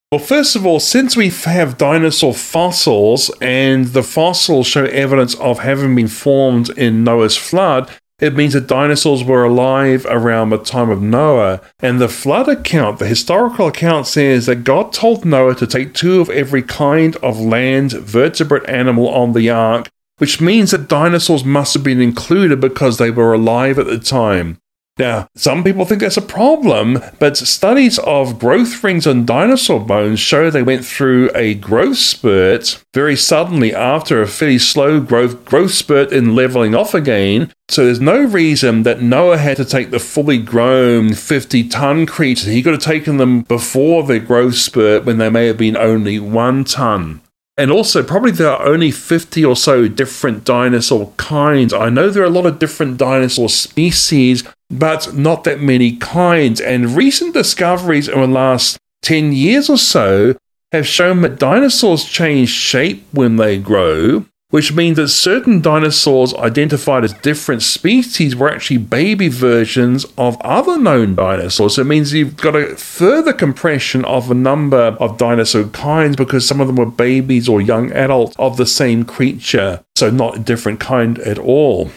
Well, 0.10 0.22
first 0.22 0.56
of 0.56 0.66
all, 0.66 0.80
since 0.80 1.18
we 1.18 1.30
have 1.30 1.78
dinosaur 1.78 2.34
fossils 2.34 3.30
and 3.42 3.88
the 3.88 4.04
fossils 4.04 4.68
show 4.68 4.86
evidence 4.86 5.36
of 5.36 5.60
having 5.60 5.96
been 5.96 6.08
formed 6.08 6.70
in 6.78 7.04
Noah's 7.04 7.36
flood, 7.36 7.92
it 8.22 8.36
means 8.36 8.54
that 8.54 8.68
dinosaurs 8.68 9.24
were 9.24 9.44
alive 9.44 10.06
around 10.10 10.50
the 10.50 10.58
time 10.58 10.90
of 10.90 11.02
Noah. 11.02 11.60
And 11.80 12.00
the 12.00 12.08
flood 12.08 12.48
account, 12.48 13.00
the 13.00 13.08
historical 13.08 13.68
account 13.68 14.08
says 14.08 14.46
that 14.46 14.64
God 14.64 14.94
told 14.94 15.26
Noah 15.26 15.56
to 15.56 15.68
take 15.68 15.94
two 15.94 16.22
of 16.22 16.30
every 16.30 16.64
kind 16.64 17.18
of 17.18 17.38
land 17.38 17.92
vertebrate 17.92 18.68
animal 18.70 19.10
on 19.10 19.34
the 19.34 19.50
ark 19.50 19.90
which 20.20 20.40
means 20.40 20.72
that 20.72 20.88
dinosaurs 20.88 21.44
must 21.44 21.74
have 21.74 21.84
been 21.84 22.02
included 22.02 22.62
because 22.62 22.98
they 22.98 23.12
were 23.12 23.34
alive 23.34 23.80
at 23.80 23.88
the 23.88 24.00
time. 24.00 24.60
Now, 25.00 25.30
some 25.34 25.64
people 25.64 25.86
think 25.86 26.02
that's 26.02 26.18
a 26.18 26.22
problem, 26.22 27.00
but 27.20 27.38
studies 27.38 28.00
of 28.00 28.38
growth 28.38 28.84
rings 28.84 29.08
on 29.08 29.26
dinosaur 29.26 29.80
bones 29.80 30.20
show 30.20 30.52
they 30.52 30.62
went 30.62 30.84
through 30.84 31.32
a 31.34 31.54
growth 31.54 31.98
spurt 31.98 32.84
very 32.94 33.16
suddenly 33.16 33.74
after 33.74 34.22
a 34.22 34.28
fairly 34.28 34.60
slow 34.60 35.00
growth 35.00 35.46
growth 35.46 35.72
spurt 35.72 36.12
in 36.12 36.36
leveling 36.36 36.76
off 36.76 36.94
again. 36.94 37.54
So 37.70 37.86
there's 37.86 38.02
no 38.02 38.22
reason 38.22 38.84
that 38.84 39.02
Noah 39.02 39.38
had 39.38 39.56
to 39.58 39.66
take 39.66 39.92
the 39.92 40.00
fully 40.00 40.38
grown 40.38 41.14
50 41.14 41.70
ton 41.70 42.06
creature. 42.06 42.52
He 42.52 42.62
could 42.62 42.74
have 42.74 42.84
taken 42.84 43.16
them 43.16 43.44
before 43.44 44.04
the 44.04 44.20
growth 44.20 44.56
spurt 44.56 45.06
when 45.06 45.18
they 45.18 45.30
may 45.30 45.48
have 45.48 45.58
been 45.58 45.78
only 45.78 46.20
one 46.20 46.66
ton. 46.66 47.22
And 47.60 47.72
also, 47.72 48.04
probably 48.04 48.32
there 48.32 48.51
are 48.51 48.66
only 48.66 48.89
50 48.89 49.44
or 49.44 49.54
so 49.54 49.89
different 49.89 50.46
dinosaur 50.46 51.12
kinds. 51.18 51.74
I 51.74 51.89
know 51.89 52.10
there 52.10 52.24
are 52.24 52.25
a 52.25 52.30
lot 52.30 52.46
of 52.46 52.58
different 52.58 52.96
dinosaur 52.96 53.50
species, 53.50 54.46
but 54.70 55.13
not 55.13 55.44
that 55.44 55.60
many 55.60 55.98
kinds. 55.98 56.62
And 56.62 56.96
recent 56.96 57.34
discoveries 57.34 58.08
in 58.08 58.18
the 58.18 58.28
last 58.28 58.78
10 59.01 59.34
years 59.34 59.70
or 59.70 59.78
so 59.78 60.38
have 60.72 60.88
shown 60.88 61.20
that 61.24 61.38
dinosaurs 61.38 62.06
change 62.06 62.48
shape 62.48 63.06
when 63.12 63.36
they 63.36 63.58
grow 63.58 64.24
which 64.50 64.74
means 64.74 64.98
that 64.98 65.10
certain 65.10 65.62
dinosaurs 65.62 66.34
identified 66.36 67.03
as 67.03 67.13
different 67.13 67.62
species 67.62 68.36
were 68.36 68.50
actually 68.50 68.77
baby 68.77 69.27
versions 69.27 70.06
of 70.18 70.39
other 70.41 70.79
known 70.79 71.13
dinosaurs. 71.15 71.75
So 71.75 71.82
it 71.82 71.86
means 71.86 72.13
you've 72.13 72.36
got 72.36 72.56
a 72.56 72.75
further 72.75 73.32
compression 73.32 74.03
of 74.06 74.32
a 74.32 74.34
number 74.34 74.98
of 75.00 75.18
dinosaur 75.18 75.65
kinds 75.65 76.15
because 76.15 76.48
some 76.48 76.60
of 76.60 76.68
them 76.68 76.77
were 76.77 76.88
babies 76.88 77.48
or 77.48 77.62
young 77.62 77.91
adults 77.91 78.36
of 78.39 78.58
the 78.58 78.65
same 78.65 79.06
creature, 79.06 79.84
so 79.96 80.10
not 80.10 80.38
a 80.38 80.39
different 80.39 80.79
kind 80.79 81.20
at 81.20 81.38
all. 81.38 81.91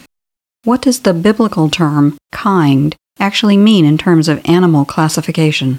What 0.64 0.82
does 0.82 1.00
the 1.00 1.14
biblical 1.14 1.70
term 1.70 2.18
kind 2.32 2.94
actually 3.18 3.56
mean 3.56 3.84
in 3.84 3.96
terms 3.96 4.28
of 4.28 4.40
animal 4.44 4.84
classification? 4.84 5.78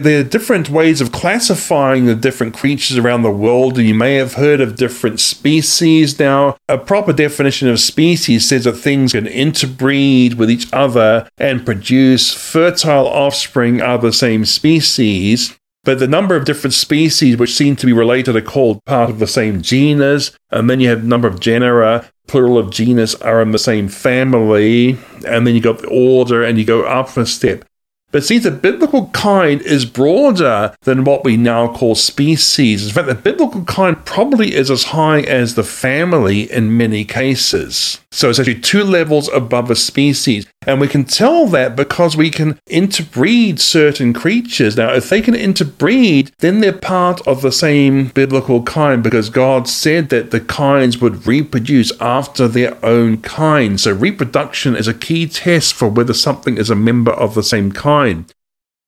There 0.00 0.20
are 0.20 0.24
different 0.24 0.70
ways 0.70 1.02
of 1.02 1.12
classifying 1.12 2.06
the 2.06 2.14
different 2.14 2.54
creatures 2.54 2.96
around 2.96 3.22
the 3.22 3.30
world, 3.30 3.76
and 3.76 3.86
you 3.86 3.94
may 3.94 4.14
have 4.14 4.32
heard 4.34 4.62
of 4.62 4.76
different 4.76 5.20
species. 5.20 6.18
Now, 6.18 6.56
a 6.70 6.78
proper 6.78 7.12
definition 7.12 7.68
of 7.68 7.78
species 7.80 8.48
says 8.48 8.64
that 8.64 8.78
things 8.78 9.12
can 9.12 9.26
interbreed 9.26 10.34
with 10.34 10.50
each 10.50 10.72
other 10.72 11.28
and 11.36 11.66
produce 11.66 12.32
fertile 12.32 13.08
offspring 13.08 13.82
of 13.82 14.00
the 14.00 14.12
same 14.12 14.46
species. 14.46 15.58
But 15.84 15.98
the 15.98 16.08
number 16.08 16.34
of 16.34 16.46
different 16.46 16.72
species 16.72 17.36
which 17.36 17.54
seem 17.54 17.76
to 17.76 17.86
be 17.86 17.92
related 17.92 18.36
are 18.36 18.40
called 18.40 18.82
part 18.86 19.10
of 19.10 19.18
the 19.18 19.26
same 19.26 19.60
genus, 19.60 20.32
and 20.50 20.70
then 20.70 20.80
you 20.80 20.88
have 20.88 21.04
number 21.04 21.28
of 21.28 21.40
genera, 21.40 22.10
plural 22.26 22.56
of 22.56 22.70
genus, 22.70 23.14
are 23.16 23.42
in 23.42 23.50
the 23.50 23.58
same 23.58 23.88
family, 23.88 24.98
and 25.26 25.46
then 25.46 25.54
you 25.54 25.60
got 25.60 25.80
the 25.80 25.88
order, 25.88 26.42
and 26.42 26.58
you 26.58 26.64
go 26.64 26.84
up 26.84 27.14
a 27.18 27.26
step. 27.26 27.66
But 28.12 28.24
see, 28.24 28.38
the 28.38 28.50
biblical 28.50 29.06
kind 29.08 29.62
is 29.62 29.84
broader 29.84 30.74
than 30.82 31.04
what 31.04 31.24
we 31.24 31.36
now 31.36 31.72
call 31.72 31.94
species. 31.94 32.86
In 32.86 32.92
fact, 32.92 33.06
the 33.06 33.14
biblical 33.14 33.64
kind 33.64 34.04
probably 34.04 34.54
is 34.54 34.70
as 34.70 34.84
high 34.84 35.20
as 35.20 35.54
the 35.54 35.62
family 35.62 36.50
in 36.50 36.76
many 36.76 37.04
cases. 37.04 38.00
So 38.12 38.28
it's 38.28 38.40
actually 38.40 38.60
two 38.60 38.82
levels 38.82 39.28
above 39.28 39.70
a 39.70 39.76
species. 39.76 40.44
And 40.66 40.80
we 40.80 40.88
can 40.88 41.04
tell 41.04 41.46
that 41.46 41.76
because 41.76 42.16
we 42.16 42.28
can 42.28 42.58
interbreed 42.66 43.60
certain 43.60 44.12
creatures. 44.12 44.76
Now, 44.76 44.92
if 44.92 45.08
they 45.08 45.22
can 45.22 45.34
interbreed, 45.34 46.32
then 46.40 46.60
they're 46.60 46.72
part 46.72 47.26
of 47.26 47.40
the 47.40 47.52
same 47.52 48.08
biblical 48.08 48.62
kind 48.64 49.02
because 49.02 49.30
God 49.30 49.68
said 49.68 50.08
that 50.08 50.32
the 50.32 50.40
kinds 50.40 50.98
would 50.98 51.26
reproduce 51.26 51.92
after 52.00 52.48
their 52.48 52.84
own 52.84 53.22
kind. 53.22 53.80
So 53.80 53.92
reproduction 53.92 54.74
is 54.74 54.88
a 54.88 54.92
key 54.92 55.28
test 55.28 55.74
for 55.74 55.88
whether 55.88 56.12
something 56.12 56.58
is 56.58 56.68
a 56.68 56.74
member 56.74 57.12
of 57.12 57.34
the 57.34 57.44
same 57.44 57.70
kind. 57.70 57.99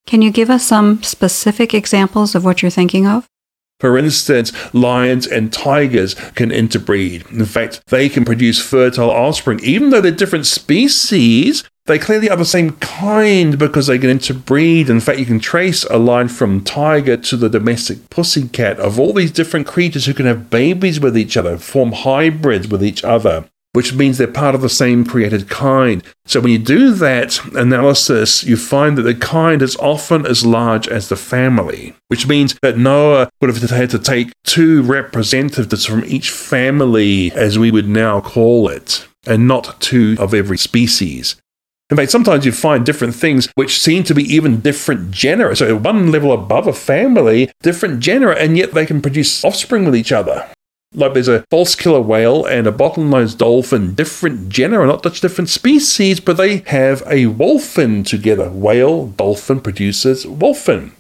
Can 0.07 0.23
you 0.23 0.31
give 0.31 0.51
us 0.51 0.67
some 0.67 1.03
specific 1.03 1.75
examples 1.75 2.35
of 2.35 2.45
what 2.45 2.63
you're 2.63 2.71
thinking 2.71 3.07
of? 3.07 3.27
For 3.81 3.99
instance, 3.99 4.53
lions 4.73 5.27
and 5.27 5.53
tigers 5.53 6.15
can 6.37 6.53
interbreed. 6.53 7.27
In 7.31 7.45
fact, 7.45 7.83
they 7.89 8.09
can 8.09 8.25
produce 8.25 8.61
fertile 8.61 9.11
offspring. 9.11 9.59
Even 9.65 9.91
though 9.91 10.01
they're 10.01 10.13
different 10.13 10.47
species, 10.47 11.65
they 11.87 11.99
clearly 11.99 12.31
are 12.31 12.37
the 12.37 12.45
same 12.45 12.77
kind 12.77 13.59
because 13.59 13.89
they 13.89 13.99
can 13.99 14.09
interbreed. 14.09 14.89
In 14.89 15.01
fact, 15.01 15.19
you 15.19 15.27
can 15.27 15.41
trace 15.41 15.83
a 15.85 15.99
line 15.99 16.29
from 16.29 16.63
tiger 16.63 17.17
to 17.17 17.37
the 17.37 17.49
domestic 17.49 18.09
pussycat 18.09 18.79
of 18.79 19.01
all 19.01 19.13
these 19.13 19.33
different 19.33 19.67
creatures 19.67 20.07
who 20.07 20.15
can 20.15 20.27
have 20.27 20.49
babies 20.49 21.01
with 21.01 21.19
each 21.19 21.37
other, 21.37 21.59
form 21.59 21.91
hybrids 21.91 22.69
with 22.69 22.85
each 22.85 23.03
other 23.03 23.49
which 23.73 23.95
means 23.95 24.19
they're 24.19 24.27
part 24.27 24.55
of 24.55 24.61
the 24.61 24.69
same 24.69 25.05
created 25.05 25.49
kind. 25.49 26.03
So 26.27 26.41
when 26.41 26.53
you 26.53 26.59
do 26.59 26.93
that 26.93 27.43
analysis, 27.55 28.45
you 28.45 28.57
find 28.57 28.97
that 28.99 29.03
the 29.03 29.15
kind 29.15 29.63
is 29.63 29.77
often 29.77 30.27
as 30.27 30.45
large 30.45 30.87
as 30.89 31.09
the 31.09 31.17
family, 31.17 31.95
which 32.09 32.27
means 32.27 32.57
that 32.63 32.79
Noah 32.79 33.31
would 33.41 33.55
have 33.55 33.71
had 33.71 33.91
to 33.91 33.99
take 33.99 34.33
two 34.45 34.83
representatives 34.83 35.87
from 35.87 36.05
each 36.05 36.31
family, 36.31 37.33
as 37.33 37.59
we 37.59 37.71
would 37.71 37.89
now 37.89 38.21
call 38.21 38.69
it, 38.69 39.07
and 39.27 39.49
not 39.49 39.81
two 39.81 40.17
of 40.19 40.35
every 40.35 40.59
species. 40.59 41.37
In 41.91 41.97
fact, 41.97 42.11
sometimes 42.11 42.47
you 42.47 42.53
find 42.53 42.87
different 42.87 43.15
things 43.15 43.49
which 43.55 43.79
seem 43.79 44.03
to 44.05 44.15
be 44.15 44.23
even 44.23 44.61
different 44.61 45.11
genera. 45.11 45.55
So, 45.55 45.77
one 45.77 46.11
level 46.11 46.33
above 46.33 46.67
a 46.67 46.73
family, 46.73 47.51
different 47.61 48.01
genera, 48.01 48.35
and 48.35 48.57
yet 48.57 48.73
they 48.73 48.87
can 48.87 49.03
produce 49.03 49.45
offspring 49.45 49.85
with 49.85 49.95
each 49.95 50.11
other. 50.11 50.49
Like 50.95 51.15
there's 51.15 51.29
a 51.29 51.45
false 51.51 51.75
killer 51.75 52.01
whale 52.01 52.45
and 52.45 52.67
a 52.67 52.73
bottlenose 52.73 53.37
dolphin, 53.37 53.95
different 53.95 54.51
genera, 54.51 54.87
not 54.87 55.03
such 55.03 55.21
different 55.21 55.49
species, 55.49 56.21
but 56.21 56.37
they 56.37 56.59
have 56.67 57.03
a 57.07 57.25
wholphin 57.25 58.05
together. 58.05 58.51
Whale, 58.51 59.07
dolphin 59.09 59.61
produces 59.61 60.25
wholphin. 60.25 60.93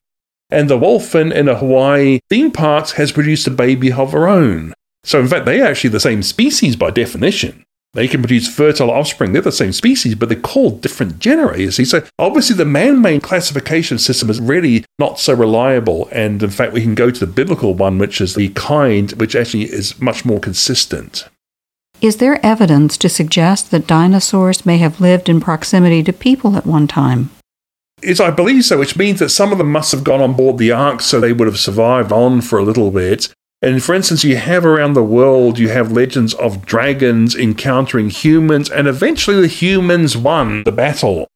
And 0.50 0.68
the 0.68 0.78
wholphin 0.78 1.32
in 1.32 1.48
a 1.48 1.56
Hawaii 1.56 2.20
theme 2.30 2.50
park 2.50 2.90
has 2.90 3.12
produced 3.12 3.46
a 3.46 3.50
baby 3.50 3.92
of 3.92 4.12
her 4.12 4.28
own. 4.28 4.74
So 5.04 5.20
in 5.20 5.28
fact, 5.28 5.46
they're 5.46 5.66
actually 5.66 5.90
the 5.90 6.00
same 6.00 6.22
species 6.22 6.76
by 6.76 6.90
definition. 6.90 7.64
They 7.94 8.08
can 8.08 8.22
produce 8.22 8.48
fertile 8.48 8.90
offspring. 8.90 9.32
They're 9.32 9.42
the 9.42 9.52
same 9.52 9.72
species, 9.72 10.14
but 10.14 10.30
they're 10.30 10.40
called 10.40 10.80
different 10.80 11.18
genera, 11.18 11.58
you 11.58 11.70
see. 11.70 11.84
So 11.84 12.02
obviously 12.18 12.56
the 12.56 12.64
man-made 12.64 13.22
classification 13.22 13.98
system 13.98 14.30
is 14.30 14.40
really 14.40 14.86
not 14.98 15.18
so 15.18 15.34
reliable. 15.34 16.08
And 16.10 16.42
in 16.42 16.48
fact, 16.48 16.72
we 16.72 16.80
can 16.80 16.94
go 16.94 17.10
to 17.10 17.20
the 17.20 17.30
biblical 17.30 17.74
one, 17.74 17.98
which 17.98 18.20
is 18.20 18.34
the 18.34 18.48
kind, 18.50 19.12
which 19.12 19.36
actually 19.36 19.64
is 19.64 20.00
much 20.00 20.24
more 20.24 20.40
consistent. 20.40 21.28
Is 22.00 22.16
there 22.16 22.44
evidence 22.44 22.96
to 22.96 23.08
suggest 23.08 23.70
that 23.70 23.86
dinosaurs 23.86 24.64
may 24.64 24.78
have 24.78 25.00
lived 25.00 25.28
in 25.28 25.40
proximity 25.40 26.02
to 26.02 26.12
people 26.12 26.56
at 26.56 26.66
one 26.66 26.88
time? 26.88 27.30
Is 28.02 28.20
I 28.20 28.30
believe 28.30 28.64
so, 28.64 28.78
which 28.78 28.96
means 28.96 29.20
that 29.20 29.28
some 29.28 29.52
of 29.52 29.58
them 29.58 29.70
must 29.70 29.92
have 29.92 30.02
gone 30.02 30.20
on 30.20 30.32
board 30.32 30.58
the 30.58 30.72
ark 30.72 31.02
so 31.02 31.20
they 31.20 31.32
would 31.32 31.46
have 31.46 31.60
survived 31.60 32.10
on 32.10 32.40
for 32.40 32.58
a 32.58 32.64
little 32.64 32.90
bit. 32.90 33.32
And 33.62 33.82
for 33.82 33.94
instance, 33.94 34.24
you 34.24 34.36
have 34.36 34.66
around 34.66 34.94
the 34.94 35.04
world, 35.04 35.56
you 35.56 35.68
have 35.68 35.92
legends 35.92 36.34
of 36.34 36.66
dragons 36.66 37.36
encountering 37.36 38.10
humans, 38.10 38.68
and 38.68 38.88
eventually 38.88 39.40
the 39.40 39.46
humans 39.46 40.16
won 40.16 40.64
the 40.64 40.72
battle. 40.72 41.28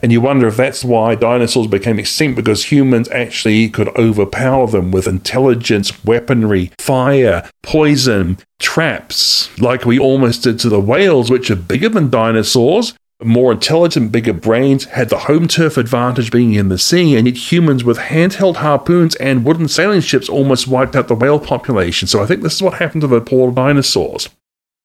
And 0.00 0.12
you 0.12 0.20
wonder 0.20 0.46
if 0.48 0.56
that's 0.56 0.84
why 0.84 1.14
dinosaurs 1.14 1.66
became 1.68 1.98
extinct 1.98 2.36
because 2.36 2.66
humans 2.66 3.08
actually 3.10 3.68
could 3.68 3.88
overpower 3.96 4.66
them 4.66 4.90
with 4.90 5.08
intelligence, 5.08 6.04
weaponry, 6.04 6.70
fire, 6.78 7.48
poison, 7.62 8.38
traps, 8.58 9.56
like 9.60 9.84
we 9.84 9.98
almost 9.98 10.44
did 10.44 10.58
to 10.60 10.68
the 10.68 10.80
whales, 10.80 11.30
which 11.30 11.50
are 11.50 11.56
bigger 11.56 11.88
than 11.88 12.10
dinosaurs, 12.10 12.94
more 13.22 13.50
intelligent, 13.50 14.12
bigger 14.12 14.32
brains 14.32 14.84
had 14.84 15.08
the 15.08 15.18
home 15.18 15.48
turf 15.48 15.76
advantage 15.76 16.30
being 16.30 16.54
in 16.54 16.68
the 16.68 16.78
sea, 16.78 17.16
and 17.16 17.26
yet 17.26 17.50
humans 17.50 17.82
with 17.82 17.98
handheld 17.98 18.56
harpoons 18.56 19.16
and 19.16 19.44
wooden 19.44 19.66
sailing 19.66 20.00
ships 20.00 20.28
almost 20.28 20.68
wiped 20.68 20.94
out 20.94 21.08
the 21.08 21.14
whale 21.16 21.40
population. 21.40 22.06
So 22.06 22.22
I 22.22 22.26
think 22.26 22.42
this 22.42 22.54
is 22.54 22.62
what 22.62 22.74
happened 22.74 23.00
to 23.00 23.08
the 23.08 23.20
poor 23.20 23.50
dinosaurs. 23.50 24.28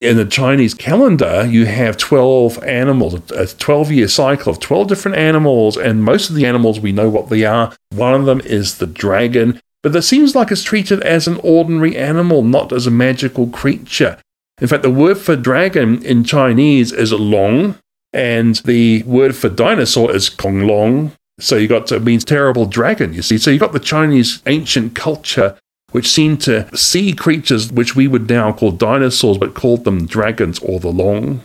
In 0.02 0.18
the 0.18 0.26
Chinese 0.26 0.74
calendar, 0.74 1.46
you 1.46 1.66
have 1.66 1.96
12 1.96 2.62
animals, 2.64 3.32
a 3.32 3.48
12 3.48 3.92
year 3.92 4.08
cycle 4.08 4.52
of 4.52 4.60
12 4.60 4.88
different 4.88 5.18
animals, 5.18 5.78
and 5.78 6.04
most 6.04 6.30
of 6.30 6.36
the 6.36 6.46
animals 6.46 6.80
we 6.80 6.92
know 6.92 7.10
what 7.10 7.30
they 7.30 7.46
are. 7.46 7.74
One 7.92 8.16
of 8.16 8.26
them 8.26 8.42
is 8.42 8.80
the 8.80 8.88
dragon, 8.88 9.62
but 9.84 9.96
it 9.96 10.02
seems 10.02 10.36
like 10.36 10.52
it's 10.52 10.64
treated 10.64 11.02
as 11.04 11.28
an 11.28 11.40
ordinary 11.44 11.96
animal, 11.96 12.42
not 12.42 12.74
as 12.74 12.88
a 12.88 12.92
magical 12.92 13.48
creature. 13.48 14.18
In 14.60 14.68
fact, 14.68 14.84
the 14.84 14.90
word 14.90 15.20
for 15.20 15.36
dragon 15.36 16.04
in 16.04 16.24
Chinese 16.24 16.92
is 16.92 17.14
long, 17.14 17.78
and 18.14 18.56
the 18.58 19.04
word 19.04 19.36
for 19.36 19.50
dinosaur 19.50 20.16
is 20.16 20.30
Konglong. 20.30 21.12
So 21.40 21.56
you 21.56 21.68
got 21.68 21.92
it 21.92 22.04
means 22.04 22.24
terrible 22.24 22.66
dragon, 22.66 23.14
you 23.14 23.22
see. 23.22 23.38
So 23.38 23.50
you 23.50 23.60
got 23.60 23.74
the 23.74 23.80
Chinese 23.80 24.42
ancient 24.46 24.96
culture 24.96 25.58
which 25.92 26.10
seemed 26.10 26.42
to 26.42 26.76
see 26.76 27.14
creatures 27.14 27.72
which 27.72 27.96
we 27.96 28.08
would 28.08 28.28
now 28.28 28.52
call 28.52 28.72
dinosaurs, 28.72 29.38
but 29.38 29.54
called 29.54 29.84
them 29.84 30.08
dragons 30.08 30.58
or 30.60 30.80
the 30.80 30.90
long. 30.90 31.44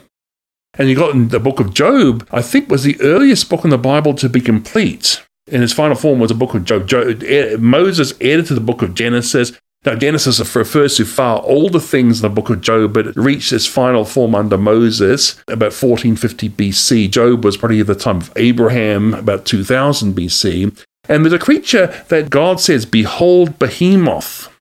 And 0.75 0.89
you 0.89 0.97
got 0.97 1.15
in 1.15 1.29
the 1.29 1.41
book 1.41 1.61
of 1.61 1.75
Job, 1.75 2.27
I 2.31 2.41
think 2.41 2.71
was 2.71 2.83
the 2.83 3.01
earliest 3.01 3.51
book 3.51 3.65
in 3.65 3.71
the 3.71 3.79
Bible 3.79 4.15
to 4.15 4.29
be 4.29 4.41
complete. 4.41 5.23
In 5.47 5.63
its 5.63 5.73
final 5.73 5.97
form 5.97 6.19
was 6.19 6.31
a 6.31 6.35
book 6.35 6.55
of 6.55 6.65
Job. 6.65 6.87
Job 6.87 7.23
eh, 7.25 7.57
Moses 7.59 8.15
edited 8.21 8.57
the 8.57 8.63
book 8.63 8.81
of 8.81 8.95
Genesis, 8.95 9.53
Now, 9.85 9.95
Genesis 9.95 10.41
refers 10.57 10.97
to 10.97 11.05
far 11.05 11.41
older 11.45 11.79
things 11.79 12.19
in 12.19 12.23
the 12.23 12.35
book 12.35 12.51
of 12.51 12.61
Job, 12.61 12.93
but 12.93 13.07
it 13.07 13.17
reached 13.17 13.53
its 13.53 13.67
final 13.67 14.05
form 14.05 14.35
under 14.35 14.59
Moses 14.59 15.39
about 15.47 15.73
1450 15.73 16.51
BC. 16.51 17.11
Job 17.11 17.45
was 17.45 17.57
probably 17.57 17.81
at 17.81 17.87
the 17.87 17.95
time 17.95 18.17
of 18.17 18.33
Abraham, 18.37 19.15
about 19.15 19.47
2000 19.47 20.15
BC. 20.15 20.85
And 21.09 21.25
there's 21.25 21.33
a 21.33 21.39
creature 21.39 22.05
that 22.09 22.29
God 22.29 22.61
says, 22.61 22.87
Behold, 22.87 23.59
Behemoth. 23.59 24.53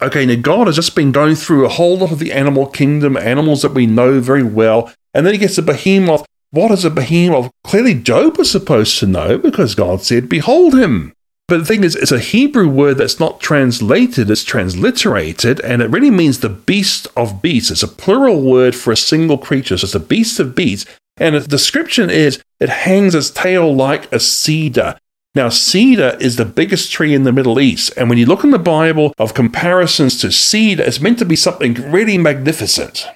Okay, 0.00 0.26
now 0.26 0.36
God 0.36 0.66
has 0.66 0.76
just 0.76 0.94
been 0.94 1.12
going 1.12 1.34
through 1.34 1.64
a 1.64 1.70
whole 1.70 1.96
lot 1.98 2.12
of 2.12 2.18
the 2.18 2.32
animal 2.32 2.66
kingdom, 2.66 3.16
animals 3.16 3.62
that 3.62 3.74
we 3.74 3.86
know 3.86 4.20
very 4.20 4.44
well. 4.44 4.92
And 5.14 5.26
then 5.26 5.32
he 5.32 5.40
gets 5.40 5.58
a 5.58 5.62
Behemoth. 5.62 6.24
What 6.50 6.70
is 6.70 6.84
a 6.84 6.90
behemoth? 6.90 7.50
Clearly, 7.62 7.94
Job 7.94 8.38
was 8.38 8.50
supposed 8.50 8.98
to 9.00 9.06
know 9.06 9.36
because 9.36 9.74
God 9.74 10.02
said, 10.02 10.30
Behold 10.30 10.78
him. 10.78 11.12
But 11.48 11.60
the 11.60 11.64
thing 11.64 11.82
is, 11.82 11.96
it's 11.96 12.12
a 12.12 12.18
Hebrew 12.18 12.68
word 12.68 12.98
that's 12.98 13.18
not 13.18 13.40
translated, 13.40 14.30
it's 14.30 14.44
transliterated, 14.44 15.60
and 15.60 15.80
it 15.80 15.88
really 15.90 16.10
means 16.10 16.40
the 16.40 16.50
beast 16.50 17.08
of 17.16 17.40
beasts. 17.40 17.70
It's 17.70 17.82
a 17.82 17.88
plural 17.88 18.42
word 18.42 18.76
for 18.76 18.92
a 18.92 18.96
single 18.96 19.38
creature. 19.38 19.78
So 19.78 19.86
it's 19.86 19.94
a 19.94 20.00
beast 20.00 20.38
of 20.38 20.54
beasts. 20.54 20.88
And 21.16 21.34
the 21.34 21.40
description 21.40 22.10
is 22.10 22.42
it 22.60 22.68
hangs 22.68 23.14
its 23.14 23.30
tail 23.30 23.74
like 23.74 24.12
a 24.12 24.20
cedar. 24.20 24.98
Now, 25.34 25.48
cedar 25.48 26.18
is 26.20 26.36
the 26.36 26.44
biggest 26.44 26.92
tree 26.92 27.14
in 27.14 27.22
the 27.22 27.32
Middle 27.32 27.58
East. 27.58 27.92
And 27.96 28.10
when 28.10 28.18
you 28.18 28.26
look 28.26 28.44
in 28.44 28.50
the 28.50 28.58
Bible 28.58 29.14
of 29.18 29.34
comparisons 29.34 30.20
to 30.20 30.30
cedar, 30.30 30.82
it's 30.82 31.00
meant 31.00 31.18
to 31.20 31.24
be 31.24 31.36
something 31.36 31.74
really 31.90 32.18
magnificent. 32.18 33.06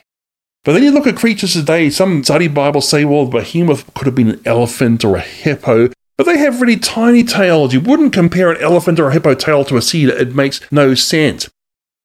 But 0.65 0.73
then 0.73 0.85
you 0.85 0.93
look 0.93 1.07
at 1.07 1.17
creatures 1.17 1.53
today, 1.53 1.91
some 1.91 2.25
study 2.25 2.49
Bibles 2.49 2.89
say, 2.89 3.05
well, 3.05 3.27
the 3.27 3.39
behemoth 3.39 3.93
could 3.95 4.07
have 4.07 4.15
been 4.15 4.31
an 4.31 4.43
elephant 4.47 5.05
or 5.05 5.17
a 5.17 5.21
hippo. 5.21 5.91
But 6.23 6.35
they 6.35 6.39
have 6.39 6.61
really 6.61 6.77
tiny 6.77 7.25
tails. 7.25 7.75
You 7.75 7.81
wouldn't 7.81 8.13
compare 8.13 8.53
an 8.53 8.63
elephant 8.63 9.01
or 9.01 9.09
a 9.09 9.13
hippo 9.13 9.35
tail 9.35 9.65
to 9.65 9.77
a 9.77 9.83
cedar. 9.83 10.13
It 10.13 10.37
makes 10.37 10.61
no 10.71 10.95
sense. 10.95 11.51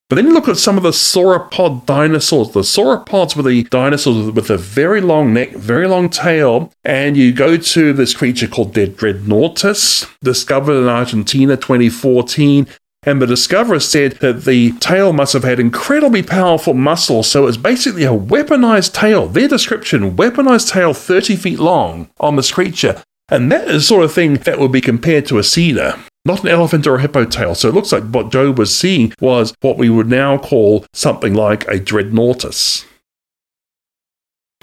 But 0.09 0.15
then 0.15 0.25
you 0.25 0.33
look 0.33 0.47
at 0.47 0.57
some 0.57 0.75
of 0.75 0.81
the 0.81 0.89
sauropod 0.89 1.85
dinosaurs. 1.85 2.49
The 2.49 2.61
sauropods 2.61 3.35
were 3.35 3.43
the 3.43 3.65
dinosaurs 3.65 4.31
with 4.31 4.49
a 4.49 4.57
very 4.57 5.01
long 5.01 5.35
neck, 5.35 5.51
very 5.51 5.87
long 5.87 6.09
tail. 6.09 6.73
And 6.83 7.15
you 7.15 7.31
go 7.31 7.57
to 7.57 7.93
this 7.93 8.15
creature 8.15 8.47
called 8.47 8.73
Dreadnoughtus, 8.73 10.11
discovered 10.23 10.81
in 10.81 10.87
Argentina 10.87 11.55
2014. 11.55 12.65
And 13.03 13.21
the 13.21 13.27
discoverer 13.27 13.79
said 13.79 14.13
that 14.13 14.45
the 14.45 14.71
tail 14.79 15.13
must 15.13 15.33
have 15.33 15.43
had 15.43 15.59
incredibly 15.59 16.23
powerful 16.23 16.73
muscles, 16.73 17.29
so 17.29 17.45
it's 17.45 17.55
basically 17.55 18.03
a 18.03 18.17
weaponized 18.17 18.93
tail. 18.93 19.27
Their 19.27 19.47
description, 19.47 20.17
weaponized 20.17 20.71
tail 20.71 20.95
30 20.95 21.35
feet 21.35 21.59
long 21.59 22.09
on 22.19 22.35
this 22.35 22.51
creature. 22.51 23.03
And 23.29 23.51
that 23.51 23.67
is 23.67 23.73
the 23.73 23.81
sort 23.81 24.05
of 24.05 24.13
thing 24.13 24.35
that 24.35 24.59
would 24.59 24.71
be 24.71 24.81
compared 24.81 25.25
to 25.27 25.37
a 25.37 25.43
cedar, 25.43 25.95
not 26.23 26.43
an 26.43 26.49
elephant 26.49 26.87
or 26.87 26.95
a 26.95 27.01
hippo 27.01 27.25
tail. 27.25 27.55
So 27.55 27.67
it 27.67 27.73
looks 27.73 27.91
like 27.91 28.03
what 28.03 28.31
Job 28.31 28.57
was 28.57 28.73
seeing 28.73 29.13
was 29.19 29.53
what 29.61 29.77
we 29.77 29.89
would 29.89 30.07
now 30.07 30.37
call 30.37 30.85
something 30.93 31.33
like 31.33 31.67
a 31.67 31.79
dreadnoughtus. 31.79 32.85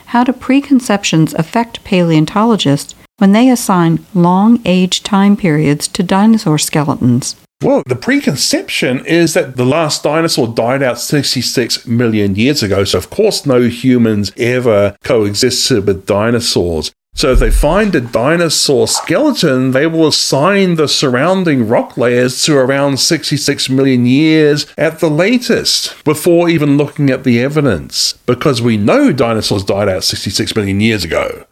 How 0.07 0.25
do 0.25 0.33
preconceptions 0.33 1.35
affect 1.35 1.85
paleontologists 1.85 2.95
when 3.19 3.33
they 3.33 3.51
assign 3.51 4.05
long 4.15 4.61
age 4.65 5.03
time 5.03 5.37
periods 5.37 5.87
to 5.89 6.03
dinosaur 6.03 6.59
skeletons? 6.59 7.37
Well, 7.63 7.83
the 7.87 7.97
preconception 7.97 9.05
is 9.07 9.35
that 9.35 9.57
the 9.57 9.65
last 9.65 10.03
dinosaur 10.03 10.49
died 10.49 10.83
out 10.83 10.99
66 10.99 11.87
million 11.87 12.35
years 12.35 12.63
ago, 12.63 12.85
so 12.85 12.99
of 12.99 13.11
course 13.11 13.47
no 13.47 13.63
humans 13.63 14.33
ever 14.37 14.97
coexisted 15.03 15.87
with 15.87 16.07
dinosaurs. 16.07 16.93
So 17.17 17.31
if 17.31 17.39
they 17.39 17.51
find 17.51 17.95
a 17.95 18.01
dinosaur 18.01 18.89
skeleton, 18.89 19.71
they 19.71 19.87
will 19.87 20.09
assign 20.09 20.75
the 20.75 20.89
surrounding 20.89 21.69
rock 21.69 21.97
layers 21.97 22.43
to 22.45 22.57
around 22.57 22.99
66 22.99 23.71
million 23.71 24.05
years 24.05 24.67
at 24.77 24.99
the 24.99 25.09
latest, 25.09 26.03
before 26.05 26.49
even 26.49 26.77
looking 26.77 27.11
at 27.11 27.23
the 27.23 27.41
evidence, 27.41 28.15
because 28.27 28.61
we 28.61 28.77
know 28.77 29.13
dinosaurs 29.13 29.65
died 29.65 29.89
out 29.89 30.03
66 30.03 30.57
million 30.57 30.81
years 30.81 31.05
ago. 31.05 31.47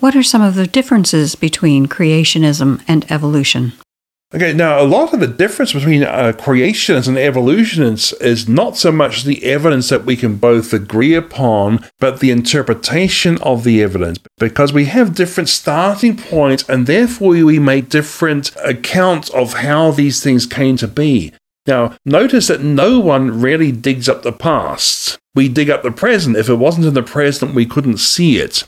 What 0.00 0.16
are 0.16 0.22
some 0.22 0.42
of 0.42 0.54
the 0.54 0.66
differences 0.66 1.34
between 1.34 1.86
creationism 1.86 2.82
and 2.88 3.10
evolution? 3.10 3.74
Okay, 4.34 4.52
now 4.52 4.78
a 4.78 4.84
lot 4.84 5.14
of 5.14 5.20
the 5.20 5.26
difference 5.26 5.72
between 5.72 6.02
uh, 6.02 6.34
creationists 6.36 7.08
and 7.08 7.16
evolutionists 7.16 8.12
is 8.20 8.46
not 8.46 8.76
so 8.76 8.92
much 8.92 9.24
the 9.24 9.42
evidence 9.42 9.88
that 9.88 10.04
we 10.04 10.16
can 10.16 10.36
both 10.36 10.74
agree 10.74 11.14
upon, 11.14 11.82
but 11.98 12.20
the 12.20 12.30
interpretation 12.30 13.40
of 13.40 13.64
the 13.64 13.82
evidence. 13.82 14.18
Because 14.36 14.70
we 14.70 14.84
have 14.84 15.14
different 15.14 15.48
starting 15.48 16.14
points, 16.14 16.68
and 16.68 16.86
therefore 16.86 17.30
we 17.30 17.58
make 17.58 17.88
different 17.88 18.54
accounts 18.62 19.30
of 19.30 19.54
how 19.54 19.92
these 19.92 20.22
things 20.22 20.44
came 20.44 20.76
to 20.76 20.88
be. 20.88 21.32
Now, 21.66 21.96
notice 22.04 22.48
that 22.48 22.60
no 22.60 23.00
one 23.00 23.40
really 23.40 23.72
digs 23.72 24.10
up 24.10 24.24
the 24.24 24.32
past. 24.32 25.18
We 25.34 25.48
dig 25.48 25.70
up 25.70 25.82
the 25.82 25.90
present. 25.90 26.36
If 26.36 26.50
it 26.50 26.56
wasn't 26.56 26.86
in 26.86 26.94
the 26.94 27.02
present, 27.02 27.54
we 27.54 27.64
couldn't 27.64 27.98
see 27.98 28.36
it. 28.36 28.64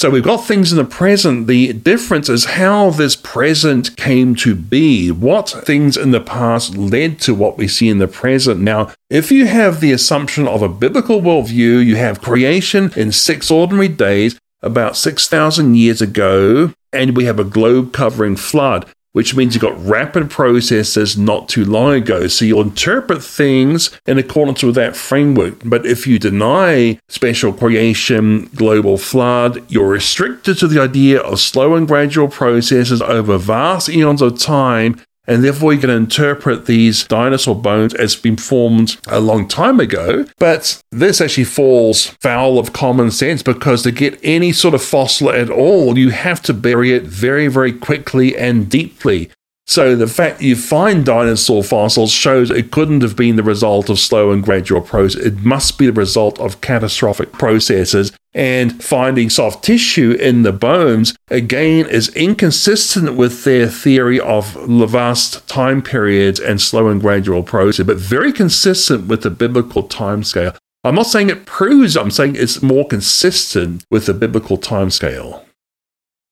So 0.00 0.08
we've 0.08 0.24
got 0.24 0.46
things 0.46 0.72
in 0.72 0.78
the 0.78 0.84
present. 0.86 1.46
The 1.46 1.74
difference 1.74 2.30
is 2.30 2.46
how 2.46 2.88
this 2.88 3.14
present 3.16 3.98
came 3.98 4.34
to 4.36 4.54
be. 4.54 5.10
What 5.10 5.50
things 5.50 5.94
in 5.94 6.10
the 6.10 6.22
past 6.22 6.74
led 6.74 7.18
to 7.20 7.34
what 7.34 7.58
we 7.58 7.68
see 7.68 7.90
in 7.90 7.98
the 7.98 8.08
present. 8.08 8.60
Now, 8.60 8.94
if 9.10 9.30
you 9.30 9.44
have 9.44 9.82
the 9.82 9.92
assumption 9.92 10.48
of 10.48 10.62
a 10.62 10.70
biblical 10.70 11.20
worldview, 11.20 11.84
you 11.84 11.96
have 11.96 12.22
creation 12.22 12.90
in 12.96 13.12
six 13.12 13.50
ordinary 13.50 13.88
days 13.88 14.40
about 14.62 14.96
6,000 14.96 15.74
years 15.74 16.00
ago, 16.00 16.72
and 16.94 17.14
we 17.14 17.26
have 17.26 17.38
a 17.38 17.44
globe 17.44 17.92
covering 17.92 18.36
flood 18.36 18.86
which 19.12 19.34
means 19.34 19.54
you've 19.54 19.62
got 19.62 19.84
rapid 19.84 20.30
processes 20.30 21.18
not 21.18 21.48
too 21.48 21.64
long 21.64 21.94
ago. 21.94 22.26
So 22.28 22.44
you'll 22.44 22.62
interpret 22.62 23.22
things 23.22 23.90
in 24.06 24.18
accordance 24.18 24.62
with 24.62 24.74
that 24.76 24.96
framework. 24.96 25.60
But 25.64 25.84
if 25.86 26.06
you 26.06 26.18
deny 26.18 26.98
special 27.08 27.52
creation, 27.52 28.46
global 28.54 28.98
flood, 28.98 29.64
you're 29.70 29.88
restricted 29.88 30.58
to 30.58 30.68
the 30.68 30.80
idea 30.80 31.20
of 31.20 31.40
slow 31.40 31.74
and 31.74 31.88
gradual 31.88 32.28
processes 32.28 33.02
over 33.02 33.38
vast 33.38 33.88
eons 33.88 34.22
of 34.22 34.38
time 34.38 35.00
and 35.30 35.44
therefore 35.44 35.72
you 35.72 35.78
can 35.78 35.90
interpret 35.90 36.66
these 36.66 37.04
dinosaur 37.04 37.54
bones 37.54 37.94
as 37.94 38.16
being 38.16 38.36
formed 38.36 38.98
a 39.06 39.20
long 39.20 39.46
time 39.46 39.78
ago. 39.78 40.26
But 40.40 40.82
this 40.90 41.20
actually 41.20 41.44
falls 41.44 42.08
foul 42.20 42.58
of 42.58 42.72
common 42.72 43.12
sense 43.12 43.40
because 43.40 43.84
to 43.84 43.92
get 43.92 44.18
any 44.24 44.52
sort 44.52 44.74
of 44.74 44.82
fossil 44.82 45.30
at 45.30 45.48
all, 45.48 45.96
you 45.96 46.10
have 46.10 46.42
to 46.42 46.52
bury 46.52 46.92
it 46.92 47.04
very, 47.04 47.46
very 47.46 47.72
quickly 47.72 48.36
and 48.36 48.68
deeply. 48.68 49.30
So 49.70 49.94
the 49.94 50.08
fact 50.08 50.42
you 50.42 50.56
find 50.56 51.06
dinosaur 51.06 51.62
fossils 51.62 52.10
shows 52.10 52.50
it 52.50 52.72
couldn't 52.72 53.02
have 53.02 53.14
been 53.14 53.36
the 53.36 53.44
result 53.44 53.88
of 53.88 54.00
slow 54.00 54.32
and 54.32 54.42
gradual 54.42 54.80
process. 54.80 55.24
It 55.24 55.44
must 55.44 55.78
be 55.78 55.86
the 55.86 55.92
result 55.92 56.40
of 56.40 56.60
catastrophic 56.60 57.30
processes. 57.30 58.10
And 58.34 58.82
finding 58.82 59.30
soft 59.30 59.64
tissue 59.64 60.16
in 60.20 60.42
the 60.42 60.50
bones 60.50 61.14
again 61.28 61.86
is 61.86 62.08
inconsistent 62.16 63.14
with 63.14 63.44
their 63.44 63.68
theory 63.68 64.18
of 64.18 64.54
vast 64.90 65.46
time 65.46 65.82
periods 65.82 66.40
and 66.40 66.60
slow 66.60 66.88
and 66.88 67.00
gradual 67.00 67.44
process, 67.44 67.86
but 67.86 67.96
very 67.96 68.32
consistent 68.32 69.06
with 69.06 69.22
the 69.22 69.30
biblical 69.30 69.84
timescale. 69.84 70.56
I'm 70.82 70.96
not 70.96 71.06
saying 71.06 71.30
it 71.30 71.46
proves, 71.46 71.96
I'm 71.96 72.10
saying 72.10 72.34
it's 72.34 72.60
more 72.60 72.88
consistent 72.88 73.84
with 73.88 74.06
the 74.06 74.14
biblical 74.14 74.58
timescale. 74.58 75.44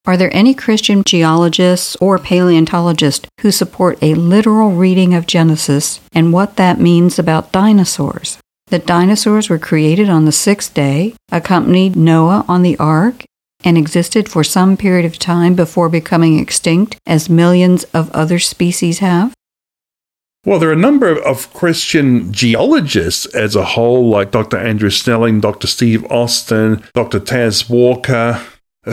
Are 0.09 0.17
there 0.17 0.35
any 0.35 0.55
Christian 0.55 1.03
geologists 1.05 1.95
or 1.97 2.19
paleontologists 2.19 3.29
who 3.43 3.51
support 3.51 3.99
a 4.01 4.15
literal 4.15 4.71
reading 4.71 5.13
of 5.13 5.27
Genesis 5.27 6.01
and 6.15 6.33
what 6.33 6.57
that 6.57 6.81
means 6.81 7.19
about 7.19 7.53
dinosaurs? 7.53 8.39
That 8.69 8.87
dinosaurs 8.87 9.51
were 9.51 9.59
created 9.59 10.09
on 10.09 10.25
the 10.25 10.33
sixth 10.33 10.73
day, 10.73 11.15
accompanied 11.31 11.95
Noah 11.95 12.47
on 12.49 12.63
the 12.63 12.79
ark, 12.79 13.27
and 13.63 13.77
existed 13.77 14.31
for 14.31 14.43
some 14.43 14.79
period 14.79 15.05
of 15.05 15.19
time 15.19 15.55
before 15.55 15.91
becoming 15.91 16.39
extinct, 16.39 16.97
as 17.07 17.29
millions 17.29 17.85
of 17.93 18.11
other 18.13 18.39
species 18.39 19.01
have? 19.01 19.35
Well, 20.47 20.59
there 20.59 20.71
are 20.71 20.73
a 20.73 20.77
number 20.77 21.15
of 21.23 21.53
Christian 21.53 22.33
geologists 22.33 23.27
as 23.35 23.55
a 23.55 23.65
whole, 23.77 24.09
like 24.09 24.31
Dr. 24.31 24.57
Andrew 24.57 24.89
Snelling, 24.89 25.41
Dr. 25.41 25.67
Steve 25.67 26.03
Austin, 26.11 26.83
Dr. 26.95 27.21
Tas 27.21 27.69
Walker, 27.69 28.41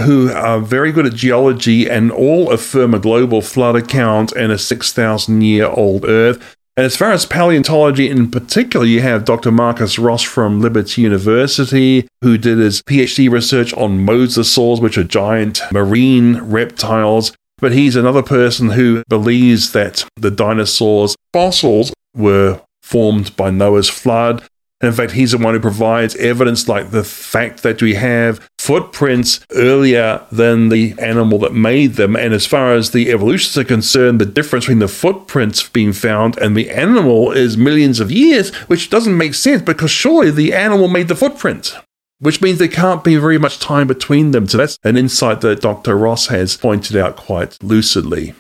who 0.02 0.32
are 0.32 0.60
very 0.60 0.92
good 0.92 1.06
at 1.06 1.14
geology 1.14 1.90
and 1.90 2.12
all 2.12 2.52
affirm 2.52 2.94
a 2.94 3.00
global 3.00 3.42
flood 3.42 3.76
account 3.76 4.32
and 4.34 4.52
a 4.52 4.58
6,000 4.58 5.42
year 5.42 5.68
old 5.68 6.06
Earth. 6.06 6.56
And 6.78 6.86
as 6.86 6.98
far 6.98 7.12
as 7.12 7.26
paleontology 7.26 8.10
in 8.10 8.30
particular, 8.30 8.86
you 8.86 9.02
have 9.02 9.24
Dr. 9.24 9.50
Marcus 9.50 9.98
Ross 9.98 10.24
from 10.24 10.60
Liberty 10.60 11.04
University, 11.04 12.06
who 12.22 12.38
did 12.38 12.58
his 12.58 12.82
PhD 12.82 13.32
research 13.32 13.74
on 13.76 14.06
mosasaurs, 14.06 14.82
which 14.82 14.98
are 14.98 15.06
giant 15.06 15.62
marine 15.72 16.38
reptiles. 16.40 17.32
But 17.60 17.72
he's 17.72 17.96
another 17.96 18.22
person 18.22 18.72
who 18.72 19.04
believes 19.08 19.72
that 19.72 20.06
the 20.18 20.32
dinosaurs' 20.32 21.16
fossils 21.32 21.94
were 22.14 22.62
formed 22.82 23.34
by 23.38 23.52
Noah's 23.52 23.90
flood 23.90 24.44
And 24.82 24.90
in 24.90 24.94
fact, 24.94 25.14
he's 25.14 25.32
the 25.32 25.38
one 25.38 25.54
who 25.54 25.60
provides 25.60 26.16
evidence 26.18 26.68
like 26.68 26.92
the 26.92 27.04
fact 27.04 27.64
that 27.64 27.82
we 27.82 27.94
have 27.96 28.50
footprints 28.60 29.46
earlier 29.52 30.22
than 30.32 30.70
the 30.70 30.94
animal 31.00 31.40
that 31.40 31.54
made 31.54 31.94
them. 31.94 32.16
And 32.16 32.34
as 32.34 32.46
far 32.46 32.74
as 32.74 32.92
the 32.92 33.10
evolutionists 33.10 33.58
are 33.58 33.64
concerned, 33.64 34.20
the 34.20 34.26
difference 34.26 34.66
between 34.66 34.80
the 34.80 34.88
footprints 34.90 35.68
being 35.70 35.94
found 35.94 36.38
and 36.40 36.58
the 36.58 36.70
animal 36.72 37.32
is 37.32 37.56
millions 37.56 38.00
of 38.00 38.12
years, 38.12 38.54
which 38.68 38.90
doesn't 38.90 39.18
make 39.18 39.34
sense 39.34 39.62
because 39.62 39.92
surely 39.92 40.30
the 40.30 40.54
animal 40.54 40.88
made 40.88 41.08
the 41.08 41.16
footprint 41.16 41.76
which 42.20 42.42
means 42.42 42.60
there 42.60 42.68
can't 42.68 43.04
be 43.04 43.18
very 43.18 43.38
much 43.38 43.60
time 43.60 43.88
between 43.88 44.32
them. 44.32 44.48
So 44.48 44.58
that's 44.58 44.80
an 44.84 44.98
insight 44.98 45.42
that 45.42 45.62
Dr. 45.62 45.98
Ross 45.98 46.28
has 46.28 46.58
pointed 46.58 46.96
out 46.96 47.18
quite 47.18 47.62
lucidly. 47.62 48.34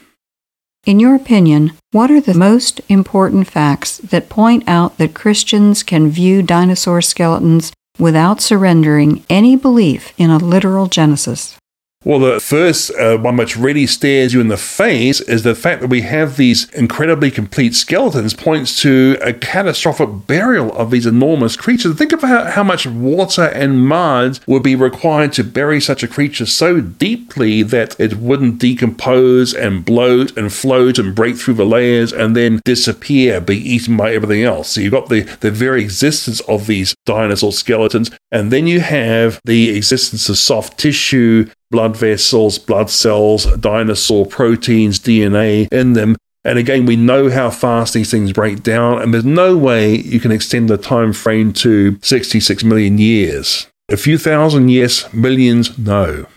In 0.86 1.00
your 1.00 1.16
opinion, 1.16 1.72
what 1.92 2.12
are 2.12 2.22
the 2.22 2.36
most 2.36 2.80
important 2.90 3.48
facts 3.48 3.98
that 3.98 4.30
point 4.30 4.64
out 4.68 5.00
that 5.00 5.16
Christians 5.16 5.82
can 5.82 6.12
view 6.12 6.44
dinosaur 6.44 7.02
skeletons 7.02 7.74
without 7.98 8.40
surrendering 8.40 9.26
any 9.28 9.56
belief 9.56 10.14
in 10.20 10.30
a 10.30 10.38
literal 10.38 10.86
Genesis? 10.86 11.58
Well, 12.06 12.20
the 12.20 12.40
first 12.40 12.92
uh, 12.92 13.18
one 13.18 13.36
which 13.36 13.58
really 13.58 13.88
stares 13.88 14.32
you 14.32 14.40
in 14.40 14.48
the 14.48 14.58
face 14.58 15.22
is 15.22 15.42
the 15.42 15.56
fact 15.56 15.82
that 15.82 15.88
we 15.88 16.02
have 16.02 16.38
these 16.38 16.70
incredibly 16.70 17.32
complete 17.32 17.74
skeletons 17.74 18.36
points 18.36 18.80
to 18.84 19.18
a 19.24 19.34
catastrophic 19.34 20.28
burial 20.28 20.72
of 20.74 20.92
these 20.92 21.08
enormous 21.08 21.58
creatures. 21.58 21.96
Think 21.96 22.12
about 22.12 22.54
how 22.54 22.64
much 22.64 22.86
water 22.86 23.46
and 23.46 23.88
mud 23.88 24.40
would 24.46 24.62
be 24.62 24.76
required 24.76 25.34
to 25.34 25.44
bury 25.44 25.82
such 25.82 26.04
a 26.04 26.08
creature 26.08 26.46
so 26.46 26.80
deeply 26.80 27.64
that 27.64 28.00
it 28.00 28.18
wouldn't 28.18 28.60
decompose 28.60 29.56
and 29.56 29.84
bloat 29.84 30.38
and 30.38 30.54
float 30.54 31.00
and 31.00 31.16
break 31.16 31.38
through 31.38 31.56
the 31.56 31.66
layers 31.66 32.14
and 32.14 32.36
then 32.36 32.62
disappear, 32.64 33.42
be 33.42 33.58
eaten 33.58 33.98
by 33.98 34.14
everything 34.14 34.44
else. 34.44 34.70
So 34.70 34.82
you've 34.82 34.92
got 34.92 35.10
the, 35.10 35.22
the 35.40 35.50
very 35.50 35.82
existence 35.82 36.40
of 36.42 36.68
these 36.68 36.94
dinosaur 37.08 37.52
skeletons, 37.52 38.12
and 38.32 38.52
then 38.52 38.68
you 38.68 38.82
have 38.82 39.42
the 39.44 39.76
existence 39.76 40.30
of 40.30 40.38
soft 40.38 40.78
tissue 40.78 41.50
blood 41.72 41.98
vessels, 41.98 42.58
blood 42.58 42.90
cells, 42.90 43.46
dinosaur 43.58 44.26
proteins, 44.26 45.00
DNA 45.00 45.68
in 45.72 45.94
them. 45.94 46.16
And 46.44 46.60
again, 46.60 46.86
we 46.86 46.96
know 46.96 47.30
how 47.30 47.50
fast 47.50 47.96
these 47.96 48.12
things 48.12 48.32
break 48.32 48.62
down, 48.62 49.02
and 49.02 49.14
there's 49.14 49.26
no 49.26 49.58
way 49.58 49.96
you 49.96 50.20
can 50.20 50.32
extend 50.32 50.70
the 50.70 50.78
time 50.78 51.12
frame 51.12 51.52
to 51.54 51.98
66 52.02 52.64
million 52.64 53.00
years. 53.00 53.68
A 53.90 53.98
few 53.98 54.18
thousand, 54.18 54.70
yes. 54.70 55.12
Millions, 55.12 55.78
no. 55.78 56.28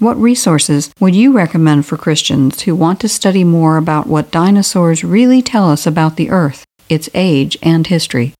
What 0.00 0.16
resources 0.16 0.92
would 1.00 1.16
you 1.16 1.32
recommend 1.32 1.84
for 1.84 1.96
Christians 1.96 2.62
who 2.62 2.76
want 2.76 3.00
to 3.00 3.08
study 3.08 3.42
more 3.42 3.76
about 3.76 4.06
what 4.06 4.30
dinosaurs 4.30 5.02
really 5.02 5.42
tell 5.42 5.68
us 5.68 5.86
about 5.86 6.16
the 6.16 6.30
Earth, 6.30 6.64
its 6.88 7.08
age, 7.14 7.58
and 7.62 7.86
history? 7.86 8.32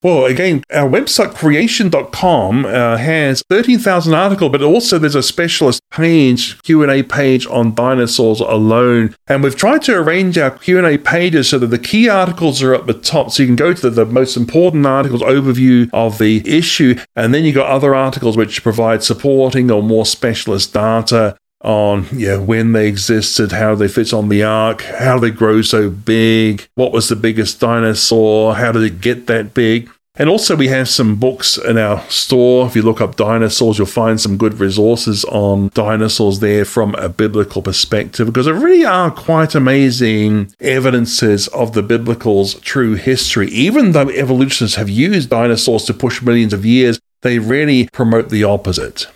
Well, 0.00 0.26
again, 0.26 0.62
our 0.72 0.88
website 0.88 1.34
creation.com 1.34 2.64
uh, 2.64 2.96
has 2.98 3.42
13,000 3.50 4.14
articles, 4.14 4.52
but 4.52 4.62
also 4.62 4.96
there's 4.96 5.16
a 5.16 5.24
specialist 5.24 5.80
page, 5.90 6.62
Q&A 6.62 7.02
page 7.02 7.48
on 7.48 7.74
dinosaurs 7.74 8.38
alone. 8.38 9.16
And 9.26 9.42
we've 9.42 9.56
tried 9.56 9.82
to 9.82 9.96
arrange 9.96 10.38
our 10.38 10.52
Q&A 10.52 10.98
pages 10.98 11.48
so 11.48 11.58
that 11.58 11.66
the 11.66 11.80
key 11.80 12.08
articles 12.08 12.62
are 12.62 12.76
at 12.76 12.86
the 12.86 12.94
top. 12.94 13.32
So 13.32 13.42
you 13.42 13.48
can 13.48 13.56
go 13.56 13.72
to 13.72 13.90
the, 13.90 14.04
the 14.04 14.06
most 14.06 14.36
important 14.36 14.86
articles, 14.86 15.20
overview 15.20 15.90
of 15.92 16.18
the 16.18 16.48
issue, 16.48 16.96
and 17.16 17.34
then 17.34 17.44
you've 17.44 17.56
got 17.56 17.68
other 17.68 17.92
articles 17.92 18.36
which 18.36 18.62
provide 18.62 19.02
supporting 19.02 19.68
or 19.68 19.82
more 19.82 20.06
specialist 20.06 20.72
data 20.72 21.36
on 21.62 22.06
yeah 22.12 22.36
when 22.36 22.72
they 22.72 22.86
existed, 22.86 23.52
how 23.52 23.74
they 23.74 23.88
fit 23.88 24.12
on 24.12 24.28
the 24.28 24.42
ark, 24.42 24.82
how 24.82 25.18
they 25.18 25.30
grow 25.30 25.60
so 25.62 25.90
big, 25.90 26.68
what 26.74 26.92
was 26.92 27.08
the 27.08 27.16
biggest 27.16 27.60
dinosaur, 27.60 28.54
how 28.54 28.72
did 28.72 28.82
it 28.82 29.00
get 29.00 29.26
that 29.26 29.54
big. 29.54 29.90
And 30.20 30.28
also, 30.28 30.56
we 30.56 30.66
have 30.66 30.88
some 30.88 31.14
books 31.14 31.56
in 31.56 31.78
our 31.78 32.00
store. 32.10 32.66
If 32.66 32.74
you 32.74 32.82
look 32.82 33.00
up 33.00 33.14
dinosaurs, 33.14 33.78
you'll 33.78 33.86
find 33.86 34.20
some 34.20 34.36
good 34.36 34.58
resources 34.58 35.24
on 35.26 35.70
dinosaurs 35.74 36.40
there 36.40 36.64
from 36.64 36.96
a 36.96 37.08
biblical 37.08 37.62
perspective, 37.62 38.26
because 38.26 38.46
there 38.46 38.54
really 38.54 38.84
are 38.84 39.12
quite 39.12 39.54
amazing 39.54 40.52
evidences 40.58 41.46
of 41.48 41.72
the 41.72 41.84
biblical's 41.84 42.54
true 42.54 42.94
history. 42.94 43.48
Even 43.50 43.92
though 43.92 44.10
evolutionists 44.10 44.76
have 44.76 44.90
used 44.90 45.30
dinosaurs 45.30 45.84
to 45.84 45.94
push 45.94 46.20
millions 46.20 46.52
of 46.52 46.66
years, 46.66 46.98
they 47.22 47.38
really 47.38 47.88
promote 47.92 48.28
the 48.28 48.42
opposite. 48.42 49.06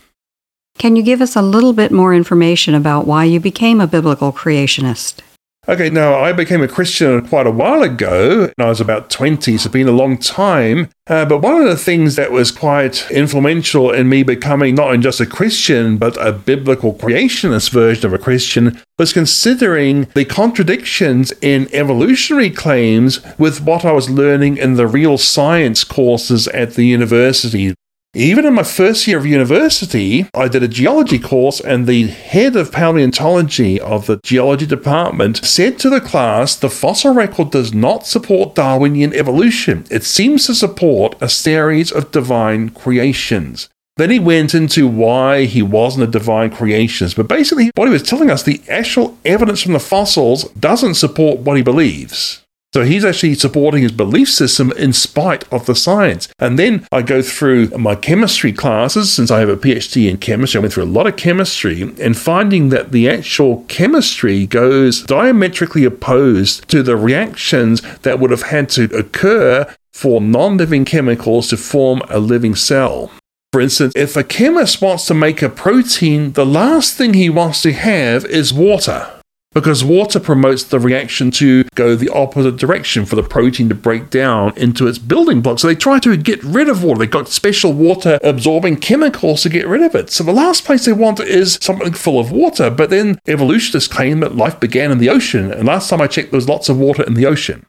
Can 0.78 0.96
you 0.96 1.02
give 1.02 1.20
us 1.20 1.36
a 1.36 1.42
little 1.42 1.72
bit 1.72 1.92
more 1.92 2.14
information 2.14 2.74
about 2.74 3.06
why 3.06 3.24
you 3.24 3.38
became 3.38 3.80
a 3.80 3.86
biblical 3.86 4.32
creationist? 4.32 5.20
Okay, 5.68 5.90
now 5.90 6.14
I 6.20 6.32
became 6.32 6.60
a 6.60 6.66
Christian 6.66 7.24
quite 7.28 7.46
a 7.46 7.50
while 7.52 7.84
ago. 7.84 8.46
and 8.46 8.54
I 8.58 8.68
was 8.68 8.80
about 8.80 9.10
20, 9.10 9.56
so 9.56 9.66
it's 9.68 9.72
been 9.72 9.86
a 9.86 9.92
long 9.92 10.18
time. 10.18 10.88
Uh, 11.06 11.24
but 11.24 11.38
one 11.38 11.62
of 11.62 11.68
the 11.68 11.76
things 11.76 12.16
that 12.16 12.32
was 12.32 12.50
quite 12.50 13.08
influential 13.12 13.92
in 13.92 14.08
me 14.08 14.24
becoming 14.24 14.74
not 14.74 14.98
just 14.98 15.20
a 15.20 15.26
Christian, 15.26 15.98
but 15.98 16.16
a 16.20 16.32
biblical 16.32 16.94
creationist 16.94 17.70
version 17.70 18.06
of 18.06 18.12
a 18.12 18.18
Christian 18.18 18.80
was 18.98 19.12
considering 19.12 20.08
the 20.16 20.24
contradictions 20.24 21.32
in 21.40 21.68
evolutionary 21.72 22.50
claims 22.50 23.20
with 23.38 23.60
what 23.60 23.84
I 23.84 23.92
was 23.92 24.10
learning 24.10 24.56
in 24.56 24.74
the 24.74 24.88
real 24.88 25.16
science 25.16 25.84
courses 25.84 26.48
at 26.48 26.74
the 26.74 26.86
university. 26.86 27.72
Even 28.14 28.44
in 28.44 28.52
my 28.52 28.62
first 28.62 29.06
year 29.06 29.16
of 29.16 29.24
university, 29.24 30.26
I 30.34 30.46
did 30.46 30.62
a 30.62 30.68
geology 30.68 31.18
course, 31.18 31.60
and 31.60 31.86
the 31.86 32.08
head 32.08 32.56
of 32.56 32.70
paleontology 32.70 33.80
of 33.80 34.04
the 34.04 34.20
geology 34.22 34.66
department 34.66 35.38
said 35.38 35.78
to 35.78 35.88
the 35.88 36.00
class 36.02 36.54
the 36.54 36.68
fossil 36.68 37.14
record 37.14 37.50
does 37.50 37.72
not 37.72 38.06
support 38.06 38.54
Darwinian 38.54 39.14
evolution. 39.14 39.86
It 39.90 40.04
seems 40.04 40.44
to 40.46 40.54
support 40.54 41.16
a 41.22 41.28
series 41.30 41.90
of 41.90 42.10
divine 42.10 42.68
creations. 42.68 43.70
Then 43.96 44.10
he 44.10 44.18
went 44.18 44.54
into 44.54 44.86
why 44.86 45.46
he 45.46 45.62
wasn't 45.62 46.04
a 46.04 46.18
divine 46.18 46.50
creationist, 46.50 47.16
but 47.16 47.28
basically, 47.28 47.70
what 47.76 47.88
he 47.88 47.92
was 47.92 48.02
telling 48.02 48.30
us 48.30 48.42
the 48.42 48.60
actual 48.68 49.16
evidence 49.24 49.62
from 49.62 49.72
the 49.72 49.80
fossils 49.80 50.44
doesn't 50.52 50.96
support 50.96 51.38
what 51.38 51.56
he 51.56 51.62
believes. 51.62 52.41
So 52.74 52.84
he's 52.84 53.04
actually 53.04 53.34
supporting 53.34 53.82
his 53.82 53.92
belief 53.92 54.30
system 54.30 54.72
in 54.72 54.94
spite 54.94 55.44
of 55.52 55.66
the 55.66 55.74
science. 55.74 56.28
And 56.38 56.58
then 56.58 56.86
I 56.90 57.02
go 57.02 57.20
through 57.20 57.68
my 57.68 57.94
chemistry 57.94 58.50
classes, 58.50 59.12
since 59.12 59.30
I 59.30 59.40
have 59.40 59.50
a 59.50 59.56
PhD 59.56 60.08
in 60.08 60.16
chemistry, 60.16 60.58
I 60.58 60.62
went 60.62 60.72
through 60.72 60.84
a 60.84 60.86
lot 60.86 61.06
of 61.06 61.16
chemistry 61.16 61.82
and 61.82 62.16
finding 62.16 62.70
that 62.70 62.92
the 62.92 63.10
actual 63.10 63.64
chemistry 63.68 64.46
goes 64.46 65.02
diametrically 65.02 65.84
opposed 65.84 66.66
to 66.68 66.82
the 66.82 66.96
reactions 66.96 67.82
that 67.98 68.18
would 68.18 68.30
have 68.30 68.44
had 68.44 68.70
to 68.70 68.84
occur 68.96 69.72
for 69.92 70.22
non 70.22 70.56
living 70.56 70.86
chemicals 70.86 71.48
to 71.48 71.58
form 71.58 72.00
a 72.08 72.18
living 72.18 72.54
cell. 72.54 73.10
For 73.52 73.60
instance, 73.60 73.92
if 73.94 74.16
a 74.16 74.24
chemist 74.24 74.80
wants 74.80 75.04
to 75.06 75.14
make 75.14 75.42
a 75.42 75.50
protein, 75.50 76.32
the 76.32 76.46
last 76.46 76.96
thing 76.96 77.12
he 77.12 77.28
wants 77.28 77.60
to 77.62 77.72
have 77.74 78.24
is 78.24 78.50
water 78.50 79.21
because 79.54 79.84
water 79.84 80.18
promotes 80.18 80.64
the 80.64 80.80
reaction 80.80 81.30
to 81.32 81.64
go 81.74 81.94
the 81.94 82.08
opposite 82.08 82.56
direction 82.56 83.04
for 83.04 83.16
the 83.16 83.22
protein 83.22 83.68
to 83.68 83.74
break 83.74 84.10
down 84.10 84.52
into 84.56 84.86
its 84.86 84.98
building 84.98 85.40
blocks. 85.40 85.62
So 85.62 85.68
they 85.68 85.74
try 85.74 85.98
to 86.00 86.16
get 86.16 86.42
rid 86.42 86.68
of 86.68 86.82
water. 86.82 87.00
They've 87.00 87.10
got 87.10 87.28
special 87.28 87.72
water 87.72 88.18
absorbing 88.22 88.76
chemicals 88.76 89.42
to 89.42 89.48
get 89.48 89.66
rid 89.66 89.82
of 89.82 89.94
it. 89.94 90.10
So 90.10 90.24
the 90.24 90.32
last 90.32 90.64
place 90.64 90.84
they 90.84 90.92
want 90.92 91.20
is 91.20 91.58
something 91.60 91.92
full 91.92 92.18
of 92.18 92.32
water. 92.32 92.70
But 92.70 92.90
then 92.90 93.18
evolutionists 93.26 93.92
claim 93.92 94.20
that 94.20 94.36
life 94.36 94.58
began 94.58 94.90
in 94.90 94.98
the 94.98 95.10
ocean. 95.10 95.52
And 95.52 95.66
last 95.66 95.90
time 95.90 96.00
I 96.00 96.06
checked, 96.06 96.30
there 96.30 96.38
was 96.38 96.48
lots 96.48 96.68
of 96.68 96.78
water 96.78 97.02
in 97.02 97.14
the 97.14 97.26
ocean. 97.26 97.66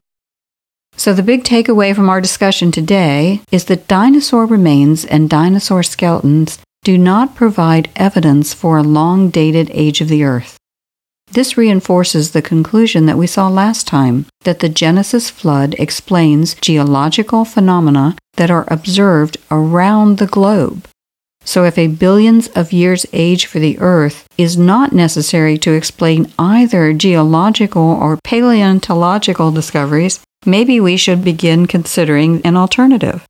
So, 0.96 1.12
the 1.12 1.24
big 1.24 1.43
takeaway 1.43 1.96
from 1.96 2.08
our 2.08 2.22
discussion 2.22 2.72
today 2.72 3.41
is 3.52 3.65
that 3.65 3.88
dinosaur 3.88 4.46
remains 4.46 5.04
and 5.04 5.28
dinosaur 5.28 5.82
skeletons 5.82 6.60
do 6.84 7.00
not 7.00 7.36
provide 7.36 7.89
evidence 7.96 8.54
for 8.54 8.78
a 8.78 8.84
long 8.84 9.30
dated 9.30 9.72
age 9.74 10.02
of 10.02 10.08
the 10.08 10.24
Earth. 10.24 10.58
This 11.34 11.58
reinforces 11.58 12.30
the 12.30 12.43
conclusion 12.43 13.08
that 13.08 13.17
we 13.17 13.26
saw 13.26 13.48
last 13.48 13.88
time 13.88 14.28
that 14.43 14.60
the 14.60 14.69
Genesis 14.69 15.32
flood 15.32 15.74
explains 15.80 16.54
geological 16.54 17.43
phenomena 17.43 18.15
that 18.34 18.52
are 18.52 18.65
observed 18.67 19.38
around 19.50 20.19
the 20.19 20.28
globe. 20.28 20.88
So, 21.43 21.63
if 21.63 21.76
a 21.76 21.88
billions 21.88 22.50
of 22.50 22.72
years 22.72 23.08
age 23.13 23.48
for 23.48 23.58
the 23.58 23.80
Earth 23.80 24.28
is 24.38 24.58
not 24.58 24.93
necessary 24.93 25.58
to 25.58 25.74
explain 25.74 26.32
either 26.38 26.93
geological 26.93 27.82
or 27.82 28.19
paleontological 28.24 29.52
discoveries, 29.52 30.19
maybe 30.46 30.80
we 30.80 30.98
should 30.98 31.24
begin 31.24 31.65
considering 31.65 32.46
an 32.46 32.56
alternative. 32.56 33.26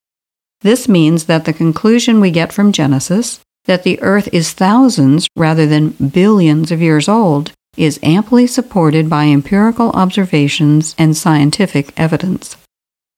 This 0.60 0.90
means 0.90 1.28
that 1.28 1.46
the 1.46 1.54
conclusion 1.54 2.20
we 2.20 2.32
get 2.32 2.52
from 2.52 2.74
Genesis, 2.74 3.40
that 3.64 3.84
the 3.84 4.02
Earth 4.02 4.28
is 4.34 4.52
thousands 4.52 5.26
rather 5.38 5.66
than 5.66 5.92
billions 5.92 6.70
of 6.70 6.82
years 6.82 7.08
old, 7.08 7.54
is 7.78 8.00
amply 8.04 8.48
supported 8.48 9.10
by 9.10 9.26
empirical 9.26 9.90
observations 9.92 10.96
and 10.98 11.16
scientific 11.18 11.92
evidence. 11.98 12.56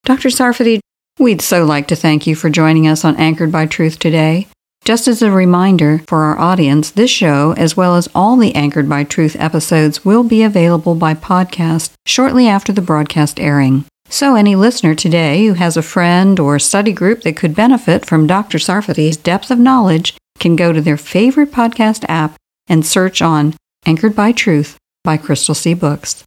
Dr. 0.03 0.29
Sarfati, 0.29 0.79
we'd 1.19 1.41
so 1.41 1.65
like 1.65 1.87
to 1.87 1.95
thank 1.95 2.27
you 2.27 2.35
for 2.35 2.49
joining 2.49 2.87
us 2.87 3.03
on 3.03 3.17
Anchored 3.17 3.51
by 3.51 3.65
Truth 3.65 3.99
today. 3.99 4.47
Just 4.85 5.07
as 5.07 5.23
a 5.23 5.31
reminder 5.31 6.03
for 6.07 6.25
our 6.25 6.37
audience, 6.37 6.91
this 6.91 7.09
show, 7.09 7.53
as 7.57 7.75
well 7.75 7.95
as 7.95 8.07
all 8.13 8.37
the 8.37 8.53
Anchored 8.53 8.87
by 8.87 9.03
Truth 9.03 9.35
episodes, 9.39 10.05
will 10.05 10.23
be 10.23 10.43
available 10.43 10.93
by 10.93 11.15
podcast 11.15 11.93
shortly 12.05 12.47
after 12.47 12.71
the 12.71 12.83
broadcast 12.83 13.39
airing. 13.39 13.85
So, 14.09 14.35
any 14.35 14.55
listener 14.55 14.93
today 14.93 15.47
who 15.47 15.53
has 15.53 15.75
a 15.75 15.81
friend 15.81 16.39
or 16.39 16.59
study 16.59 16.93
group 16.93 17.23
that 17.23 17.35
could 17.35 17.55
benefit 17.55 18.05
from 18.05 18.27
Dr. 18.27 18.59
Sarfati's 18.59 19.17
depth 19.17 19.49
of 19.49 19.57
knowledge 19.57 20.15
can 20.37 20.55
go 20.55 20.71
to 20.71 20.81
their 20.81 20.97
favorite 20.97 21.51
podcast 21.51 22.05
app 22.07 22.35
and 22.67 22.85
search 22.85 23.23
on 23.23 23.55
Anchored 23.87 24.15
by 24.15 24.31
Truth 24.31 24.77
by 25.03 25.15
Crystal 25.15 25.53
Sea 25.53 25.75
Books. 25.75 26.23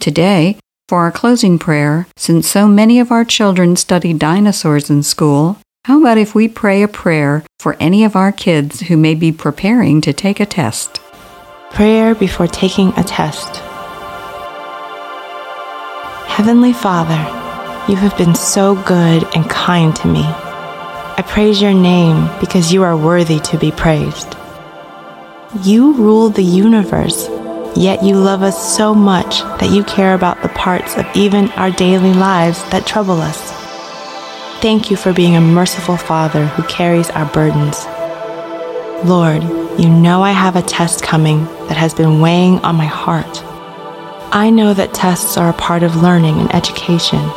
Today, 0.00 0.56
for 0.88 1.00
our 1.00 1.12
closing 1.12 1.58
prayer, 1.58 2.06
since 2.16 2.48
so 2.48 2.66
many 2.66 2.98
of 2.98 3.12
our 3.12 3.26
children 3.26 3.76
study 3.76 4.14
dinosaurs 4.14 4.88
in 4.88 5.02
school, 5.02 5.58
how 5.84 6.00
about 6.00 6.16
if 6.16 6.34
we 6.34 6.48
pray 6.48 6.82
a 6.82 6.88
prayer 6.88 7.44
for 7.58 7.76
any 7.78 8.04
of 8.04 8.16
our 8.16 8.32
kids 8.32 8.80
who 8.80 8.96
may 8.96 9.14
be 9.14 9.32
preparing 9.32 10.00
to 10.00 10.14
take 10.14 10.40
a 10.40 10.46
test? 10.46 11.02
Prayer 11.72 12.14
before 12.14 12.46
taking 12.46 12.88
a 12.96 13.04
test. 13.04 13.56
Heavenly 16.26 16.72
Father, 16.72 17.20
you 17.86 17.96
have 17.96 18.16
been 18.16 18.34
so 18.34 18.76
good 18.84 19.26
and 19.36 19.44
kind 19.50 19.94
to 19.96 20.08
me. 20.08 20.22
I 20.24 21.22
praise 21.28 21.60
your 21.60 21.74
name 21.74 22.30
because 22.40 22.72
you 22.72 22.82
are 22.82 22.96
worthy 22.96 23.40
to 23.40 23.58
be 23.58 23.70
praised. 23.70 24.39
You 25.58 25.94
rule 25.94 26.30
the 26.30 26.44
universe, 26.44 27.28
yet 27.74 28.04
you 28.04 28.14
love 28.14 28.44
us 28.44 28.76
so 28.76 28.94
much 28.94 29.40
that 29.58 29.72
you 29.72 29.82
care 29.82 30.14
about 30.14 30.40
the 30.42 30.48
parts 30.50 30.96
of 30.96 31.04
even 31.16 31.50
our 31.52 31.72
daily 31.72 32.14
lives 32.14 32.62
that 32.70 32.86
trouble 32.86 33.20
us. 33.20 33.50
Thank 34.62 34.92
you 34.92 34.96
for 34.96 35.12
being 35.12 35.34
a 35.34 35.40
merciful 35.40 35.96
Father 35.96 36.46
who 36.46 36.62
carries 36.62 37.10
our 37.10 37.26
burdens. 37.26 37.84
Lord, 39.04 39.42
you 39.76 39.90
know 39.90 40.22
I 40.22 40.30
have 40.30 40.54
a 40.54 40.62
test 40.62 41.02
coming 41.02 41.46
that 41.66 41.76
has 41.76 41.94
been 41.94 42.20
weighing 42.20 42.60
on 42.60 42.76
my 42.76 42.86
heart. 42.86 43.42
I 44.32 44.50
know 44.50 44.72
that 44.72 44.94
tests 44.94 45.36
are 45.36 45.50
a 45.50 45.54
part 45.54 45.82
of 45.82 46.00
learning 46.00 46.38
and 46.38 46.54
education. 46.54 47.28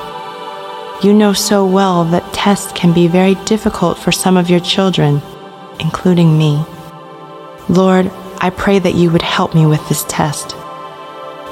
You 1.02 1.16
know 1.16 1.34
so 1.34 1.66
well 1.66 2.04
that 2.06 2.32
tests 2.32 2.74
can 2.74 2.94
be 2.94 3.08
very 3.08 3.34
difficult 3.46 3.98
for 3.98 4.12
some 4.12 4.38
of 4.38 4.52
your 4.52 4.60
children, 4.60 5.20
including 5.80 6.38
me. 6.38 6.64
Lord, 7.70 8.12
I 8.42 8.50
pray 8.50 8.80
that 8.80 8.96
you 8.96 9.10
would 9.10 9.22
help 9.22 9.56
me 9.56 9.66
with 9.66 9.88
this 9.88 10.04
test. 10.10 10.54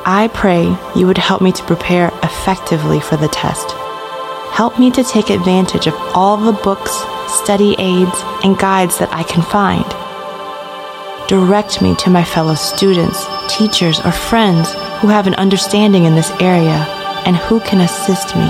I 0.04 0.30
pray 0.34 0.76
you 0.94 1.08
would 1.08 1.18
help 1.18 1.42
me 1.42 1.54
to 1.54 1.64
prepare 1.64 2.10
effectively 2.22 3.00
for 3.00 3.16
the 3.16 3.30
test. 3.30 3.72
Help 4.52 4.78
me 4.78 4.92
to 4.92 5.06
take 5.06 5.30
advantage 5.30 5.88
of 5.88 5.94
all 6.14 6.36
the 6.36 6.52
books, 6.64 6.92
study 7.42 7.78
aids, 7.80 8.12
and 8.44 8.58
guides 8.58 9.00
that 9.00 9.14
I 9.14 9.24
can 9.24 9.42
find. 9.42 9.86
Direct 11.30 11.82
me 11.82 11.96
to 11.96 12.10
my 12.10 12.26
fellow 12.26 12.56
students, 12.56 13.26
teachers, 13.48 14.02
or 14.02 14.12
friends 14.12 14.74
who 15.00 15.08
have 15.08 15.28
an 15.28 15.36
understanding 15.36 16.04
in 16.04 16.16
this 16.16 16.32
area 16.42 16.86
and 17.26 17.38
who 17.38 17.62
can 17.62 17.80
assist 17.80 18.36
me. 18.36 18.50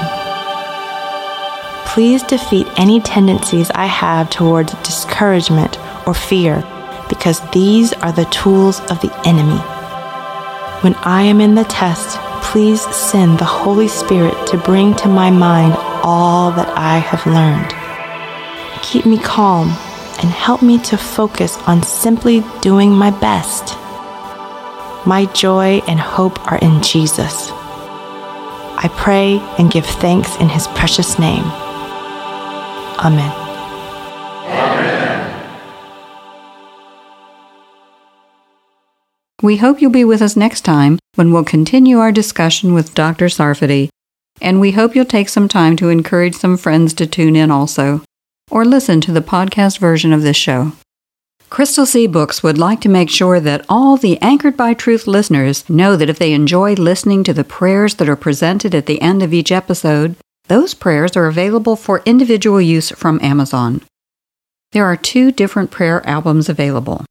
Please 1.85 2.23
defeat 2.23 2.67
any 2.77 2.99
tendencies 2.99 3.69
I 3.69 3.85
have 3.85 4.31
towards 4.31 4.73
discouragement 4.81 5.77
or 6.07 6.15
fear 6.15 6.63
because 7.11 7.41
these 7.51 7.91
are 7.91 8.13
the 8.13 8.25
tools 8.25 8.79
of 8.89 9.01
the 9.01 9.11
enemy. 9.27 9.59
When 10.81 10.95
I 10.95 11.23
am 11.23 11.41
in 11.41 11.55
the 11.55 11.65
test, 11.65 12.17
please 12.41 12.81
send 12.95 13.37
the 13.37 13.45
Holy 13.45 13.89
Spirit 13.89 14.47
to 14.47 14.57
bring 14.57 14.95
to 14.95 15.09
my 15.09 15.29
mind 15.29 15.73
all 16.03 16.51
that 16.51 16.69
I 16.77 16.99
have 16.99 17.25
learned. 17.25 17.75
Keep 18.81 19.05
me 19.05 19.19
calm 19.19 19.67
and 20.21 20.29
help 20.31 20.61
me 20.61 20.79
to 20.83 20.97
focus 20.97 21.57
on 21.67 21.83
simply 21.83 22.43
doing 22.61 22.91
my 22.91 23.11
best. 23.11 23.75
My 25.05 25.27
joy 25.33 25.81
and 25.89 25.99
hope 25.99 26.39
are 26.49 26.59
in 26.59 26.81
Jesus. 26.81 27.49
I 27.51 28.89
pray 28.95 29.39
and 29.59 29.69
give 29.69 29.85
thanks 29.85 30.33
in 30.37 30.47
his 30.47 30.67
precious 30.69 31.19
name. 31.19 31.43
Amen. 33.03 33.40
We 39.41 39.57
hope 39.57 39.81
you'll 39.81 39.89
be 39.89 40.05
with 40.05 40.21
us 40.21 40.35
next 40.35 40.61
time 40.61 40.99
when 41.15 41.33
we'll 41.33 41.43
continue 41.43 41.97
our 41.97 42.11
discussion 42.11 42.75
with 42.75 42.93
Dr. 42.93 43.25
Sarfati, 43.25 43.89
and 44.39 44.59
we 44.59 44.73
hope 44.73 44.95
you'll 44.95 45.05
take 45.05 45.29
some 45.29 45.47
time 45.47 45.75
to 45.77 45.89
encourage 45.89 46.35
some 46.35 46.57
friends 46.57 46.93
to 46.93 47.07
tune 47.07 47.35
in 47.35 47.49
also, 47.49 48.03
or 48.51 48.63
listen 48.63 49.01
to 49.01 49.11
the 49.11 49.19
podcast 49.19 49.79
version 49.79 50.13
of 50.13 50.21
this 50.21 50.37
show. 50.37 50.73
Crystal 51.49 51.87
Sea 51.87 52.05
Books 52.05 52.43
would 52.43 52.59
like 52.59 52.81
to 52.81 52.89
make 52.89 53.09
sure 53.09 53.39
that 53.39 53.65
all 53.67 53.97
the 53.97 54.21
Anchored 54.21 54.55
by 54.55 54.75
Truth 54.75 55.07
listeners 55.07 55.67
know 55.67 55.95
that 55.95 56.09
if 56.09 56.19
they 56.19 56.33
enjoy 56.33 56.75
listening 56.75 57.23
to 57.23 57.33
the 57.33 57.43
prayers 57.43 57.95
that 57.95 58.07
are 58.07 58.15
presented 58.15 58.75
at 58.75 58.85
the 58.85 59.01
end 59.01 59.23
of 59.23 59.33
each 59.33 59.51
episode, 59.51 60.15
those 60.49 60.75
prayers 60.75 61.17
are 61.17 61.25
available 61.25 61.75
for 61.75 62.03
individual 62.05 62.61
use 62.61 62.91
from 62.91 63.19
Amazon. 63.23 63.81
There 64.71 64.85
are 64.85 64.95
two 64.95 65.31
different 65.31 65.71
prayer 65.71 66.05
albums 66.07 66.47
available. 66.47 67.05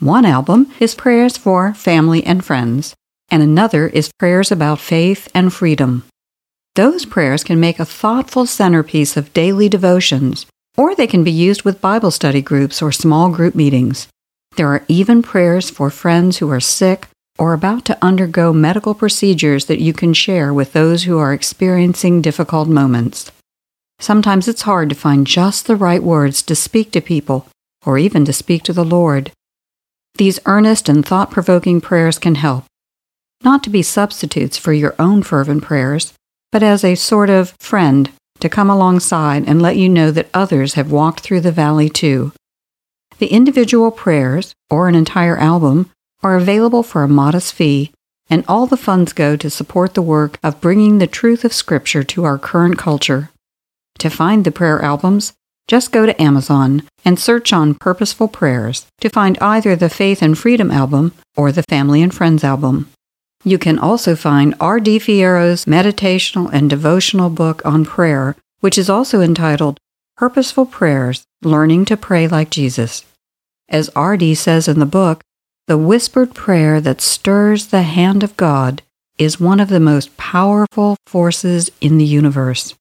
One 0.00 0.24
album 0.24 0.72
is 0.78 0.94
prayers 0.94 1.36
for 1.36 1.74
family 1.74 2.24
and 2.24 2.44
friends, 2.44 2.94
and 3.30 3.42
another 3.42 3.88
is 3.88 4.12
prayers 4.18 4.52
about 4.52 4.78
faith 4.78 5.28
and 5.34 5.52
freedom. 5.52 6.04
Those 6.76 7.04
prayers 7.04 7.42
can 7.42 7.58
make 7.58 7.80
a 7.80 7.84
thoughtful 7.84 8.46
centerpiece 8.46 9.16
of 9.16 9.32
daily 9.32 9.68
devotions 9.68 10.46
or 10.78 10.94
they 10.94 11.08
can 11.08 11.24
be 11.24 11.32
used 11.32 11.64
with 11.64 11.80
Bible 11.80 12.12
study 12.12 12.40
groups 12.40 12.80
or 12.80 12.92
small 12.92 13.30
group 13.30 13.56
meetings. 13.56 14.06
There 14.56 14.68
are 14.68 14.84
even 14.86 15.22
prayers 15.22 15.68
for 15.68 15.90
friends 15.90 16.38
who 16.38 16.48
are 16.52 16.60
sick 16.60 17.08
or 17.36 17.52
about 17.52 17.84
to 17.86 17.98
undergo 18.00 18.52
medical 18.52 18.94
procedures 18.94 19.64
that 19.66 19.80
you 19.80 19.92
can 19.92 20.14
share 20.14 20.54
with 20.54 20.72
those 20.72 21.02
who 21.02 21.18
are 21.18 21.34
experiencing 21.34 22.22
difficult 22.22 22.68
moments. 22.68 23.32
Sometimes 23.98 24.46
it's 24.46 24.62
hard 24.62 24.88
to 24.90 24.94
find 24.94 25.26
just 25.26 25.66
the 25.66 25.74
right 25.74 26.02
words 26.02 26.42
to 26.42 26.54
speak 26.54 26.92
to 26.92 27.00
people 27.00 27.48
or 27.84 27.98
even 27.98 28.24
to 28.24 28.32
speak 28.32 28.62
to 28.62 28.72
the 28.72 28.84
Lord. 28.84 29.32
These 30.18 30.40
earnest 30.46 30.88
and 30.88 31.06
thought 31.06 31.30
provoking 31.30 31.80
prayers 31.80 32.18
can 32.18 32.34
help, 32.34 32.64
not 33.44 33.62
to 33.62 33.70
be 33.70 33.82
substitutes 33.82 34.58
for 34.58 34.72
your 34.72 34.96
own 34.98 35.22
fervent 35.22 35.62
prayers, 35.62 36.12
but 36.50 36.62
as 36.62 36.82
a 36.82 36.96
sort 36.96 37.30
of 37.30 37.54
friend 37.60 38.10
to 38.40 38.48
come 38.48 38.68
alongside 38.68 39.48
and 39.48 39.62
let 39.62 39.76
you 39.76 39.88
know 39.88 40.10
that 40.10 40.28
others 40.34 40.74
have 40.74 40.90
walked 40.90 41.20
through 41.20 41.42
the 41.42 41.52
valley 41.52 41.88
too. 41.88 42.32
The 43.18 43.28
individual 43.28 43.92
prayers, 43.92 44.54
or 44.68 44.88
an 44.88 44.96
entire 44.96 45.36
album, 45.38 45.90
are 46.20 46.36
available 46.36 46.82
for 46.82 47.04
a 47.04 47.08
modest 47.08 47.54
fee, 47.54 47.92
and 48.28 48.44
all 48.48 48.66
the 48.66 48.76
funds 48.76 49.12
go 49.12 49.36
to 49.36 49.48
support 49.48 49.94
the 49.94 50.02
work 50.02 50.40
of 50.42 50.60
bringing 50.60 50.98
the 50.98 51.06
truth 51.06 51.44
of 51.44 51.52
Scripture 51.52 52.02
to 52.02 52.24
our 52.24 52.38
current 52.38 52.76
culture. 52.76 53.30
To 53.98 54.10
find 54.10 54.44
the 54.44 54.50
prayer 54.50 54.82
albums, 54.82 55.32
just 55.68 55.92
go 55.92 56.06
to 56.06 56.20
Amazon 56.20 56.82
and 57.04 57.18
search 57.18 57.52
on 57.52 57.74
Purposeful 57.74 58.26
Prayers 58.26 58.86
to 59.00 59.10
find 59.10 59.38
either 59.40 59.76
the 59.76 59.90
Faith 59.90 60.22
and 60.22 60.36
Freedom 60.36 60.70
album 60.70 61.12
or 61.36 61.52
the 61.52 61.62
Family 61.62 62.02
and 62.02 62.12
Friends 62.12 62.42
album. 62.42 62.90
You 63.44 63.58
can 63.58 63.78
also 63.78 64.16
find 64.16 64.54
R.D. 64.58 64.98
Fierro's 64.98 65.66
meditational 65.66 66.50
and 66.52 66.68
devotional 66.68 67.30
book 67.30 67.64
on 67.64 67.84
prayer, 67.84 68.34
which 68.60 68.76
is 68.78 68.90
also 68.90 69.20
entitled 69.20 69.78
Purposeful 70.16 70.66
Prayers 70.66 71.22
Learning 71.42 71.84
to 71.84 71.96
Pray 71.96 72.26
Like 72.26 72.50
Jesus. 72.50 73.04
As 73.68 73.90
R.D. 73.90 74.34
says 74.34 74.66
in 74.66 74.80
the 74.80 74.86
book, 74.86 75.22
the 75.66 75.78
whispered 75.78 76.34
prayer 76.34 76.80
that 76.80 77.02
stirs 77.02 77.66
the 77.66 77.82
hand 77.82 78.24
of 78.24 78.36
God 78.38 78.82
is 79.18 79.38
one 79.38 79.60
of 79.60 79.68
the 79.68 79.80
most 79.80 80.16
powerful 80.16 80.96
forces 81.06 81.70
in 81.80 81.98
the 81.98 82.04
universe. 82.04 82.74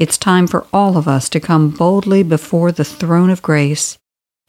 It's 0.00 0.16
time 0.16 0.46
for 0.46 0.66
all 0.72 0.96
of 0.96 1.06
us 1.06 1.28
to 1.28 1.40
come 1.40 1.68
boldly 1.68 2.22
before 2.22 2.72
the 2.72 2.86
throne 2.86 3.28
of 3.28 3.42
grace, 3.42 3.98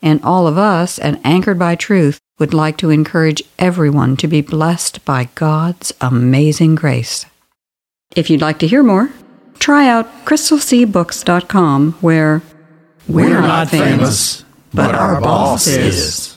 and 0.02 0.24
all 0.24 0.48
of 0.48 0.58
us, 0.58 0.98
and 0.98 1.20
anchored 1.26 1.60
by 1.60 1.76
truth, 1.76 2.22
would 2.40 2.54
like 2.54 2.78
to 2.78 2.90
encourage 2.90 3.44
everyone 3.60 4.16
to 4.16 4.30
be 4.30 4.40
blessed 4.40 5.04
by 5.04 5.28
God's 5.36 5.94
amazing 6.00 6.76
grace. 6.76 7.26
If 8.16 8.30
you'd 8.30 8.40
like 8.40 8.60
to 8.60 8.68
hear 8.68 8.82
more, 8.82 9.10
try 9.60 9.90
out 9.90 10.08
crystalseabooks.com 10.24 11.98
where 12.00 12.42
we're, 13.10 13.32
we're 13.32 13.42
not 13.42 13.68
famous, 13.68 14.46
but 14.74 14.96
our 14.96 15.20
boss 15.20 15.68
is. 15.68 16.31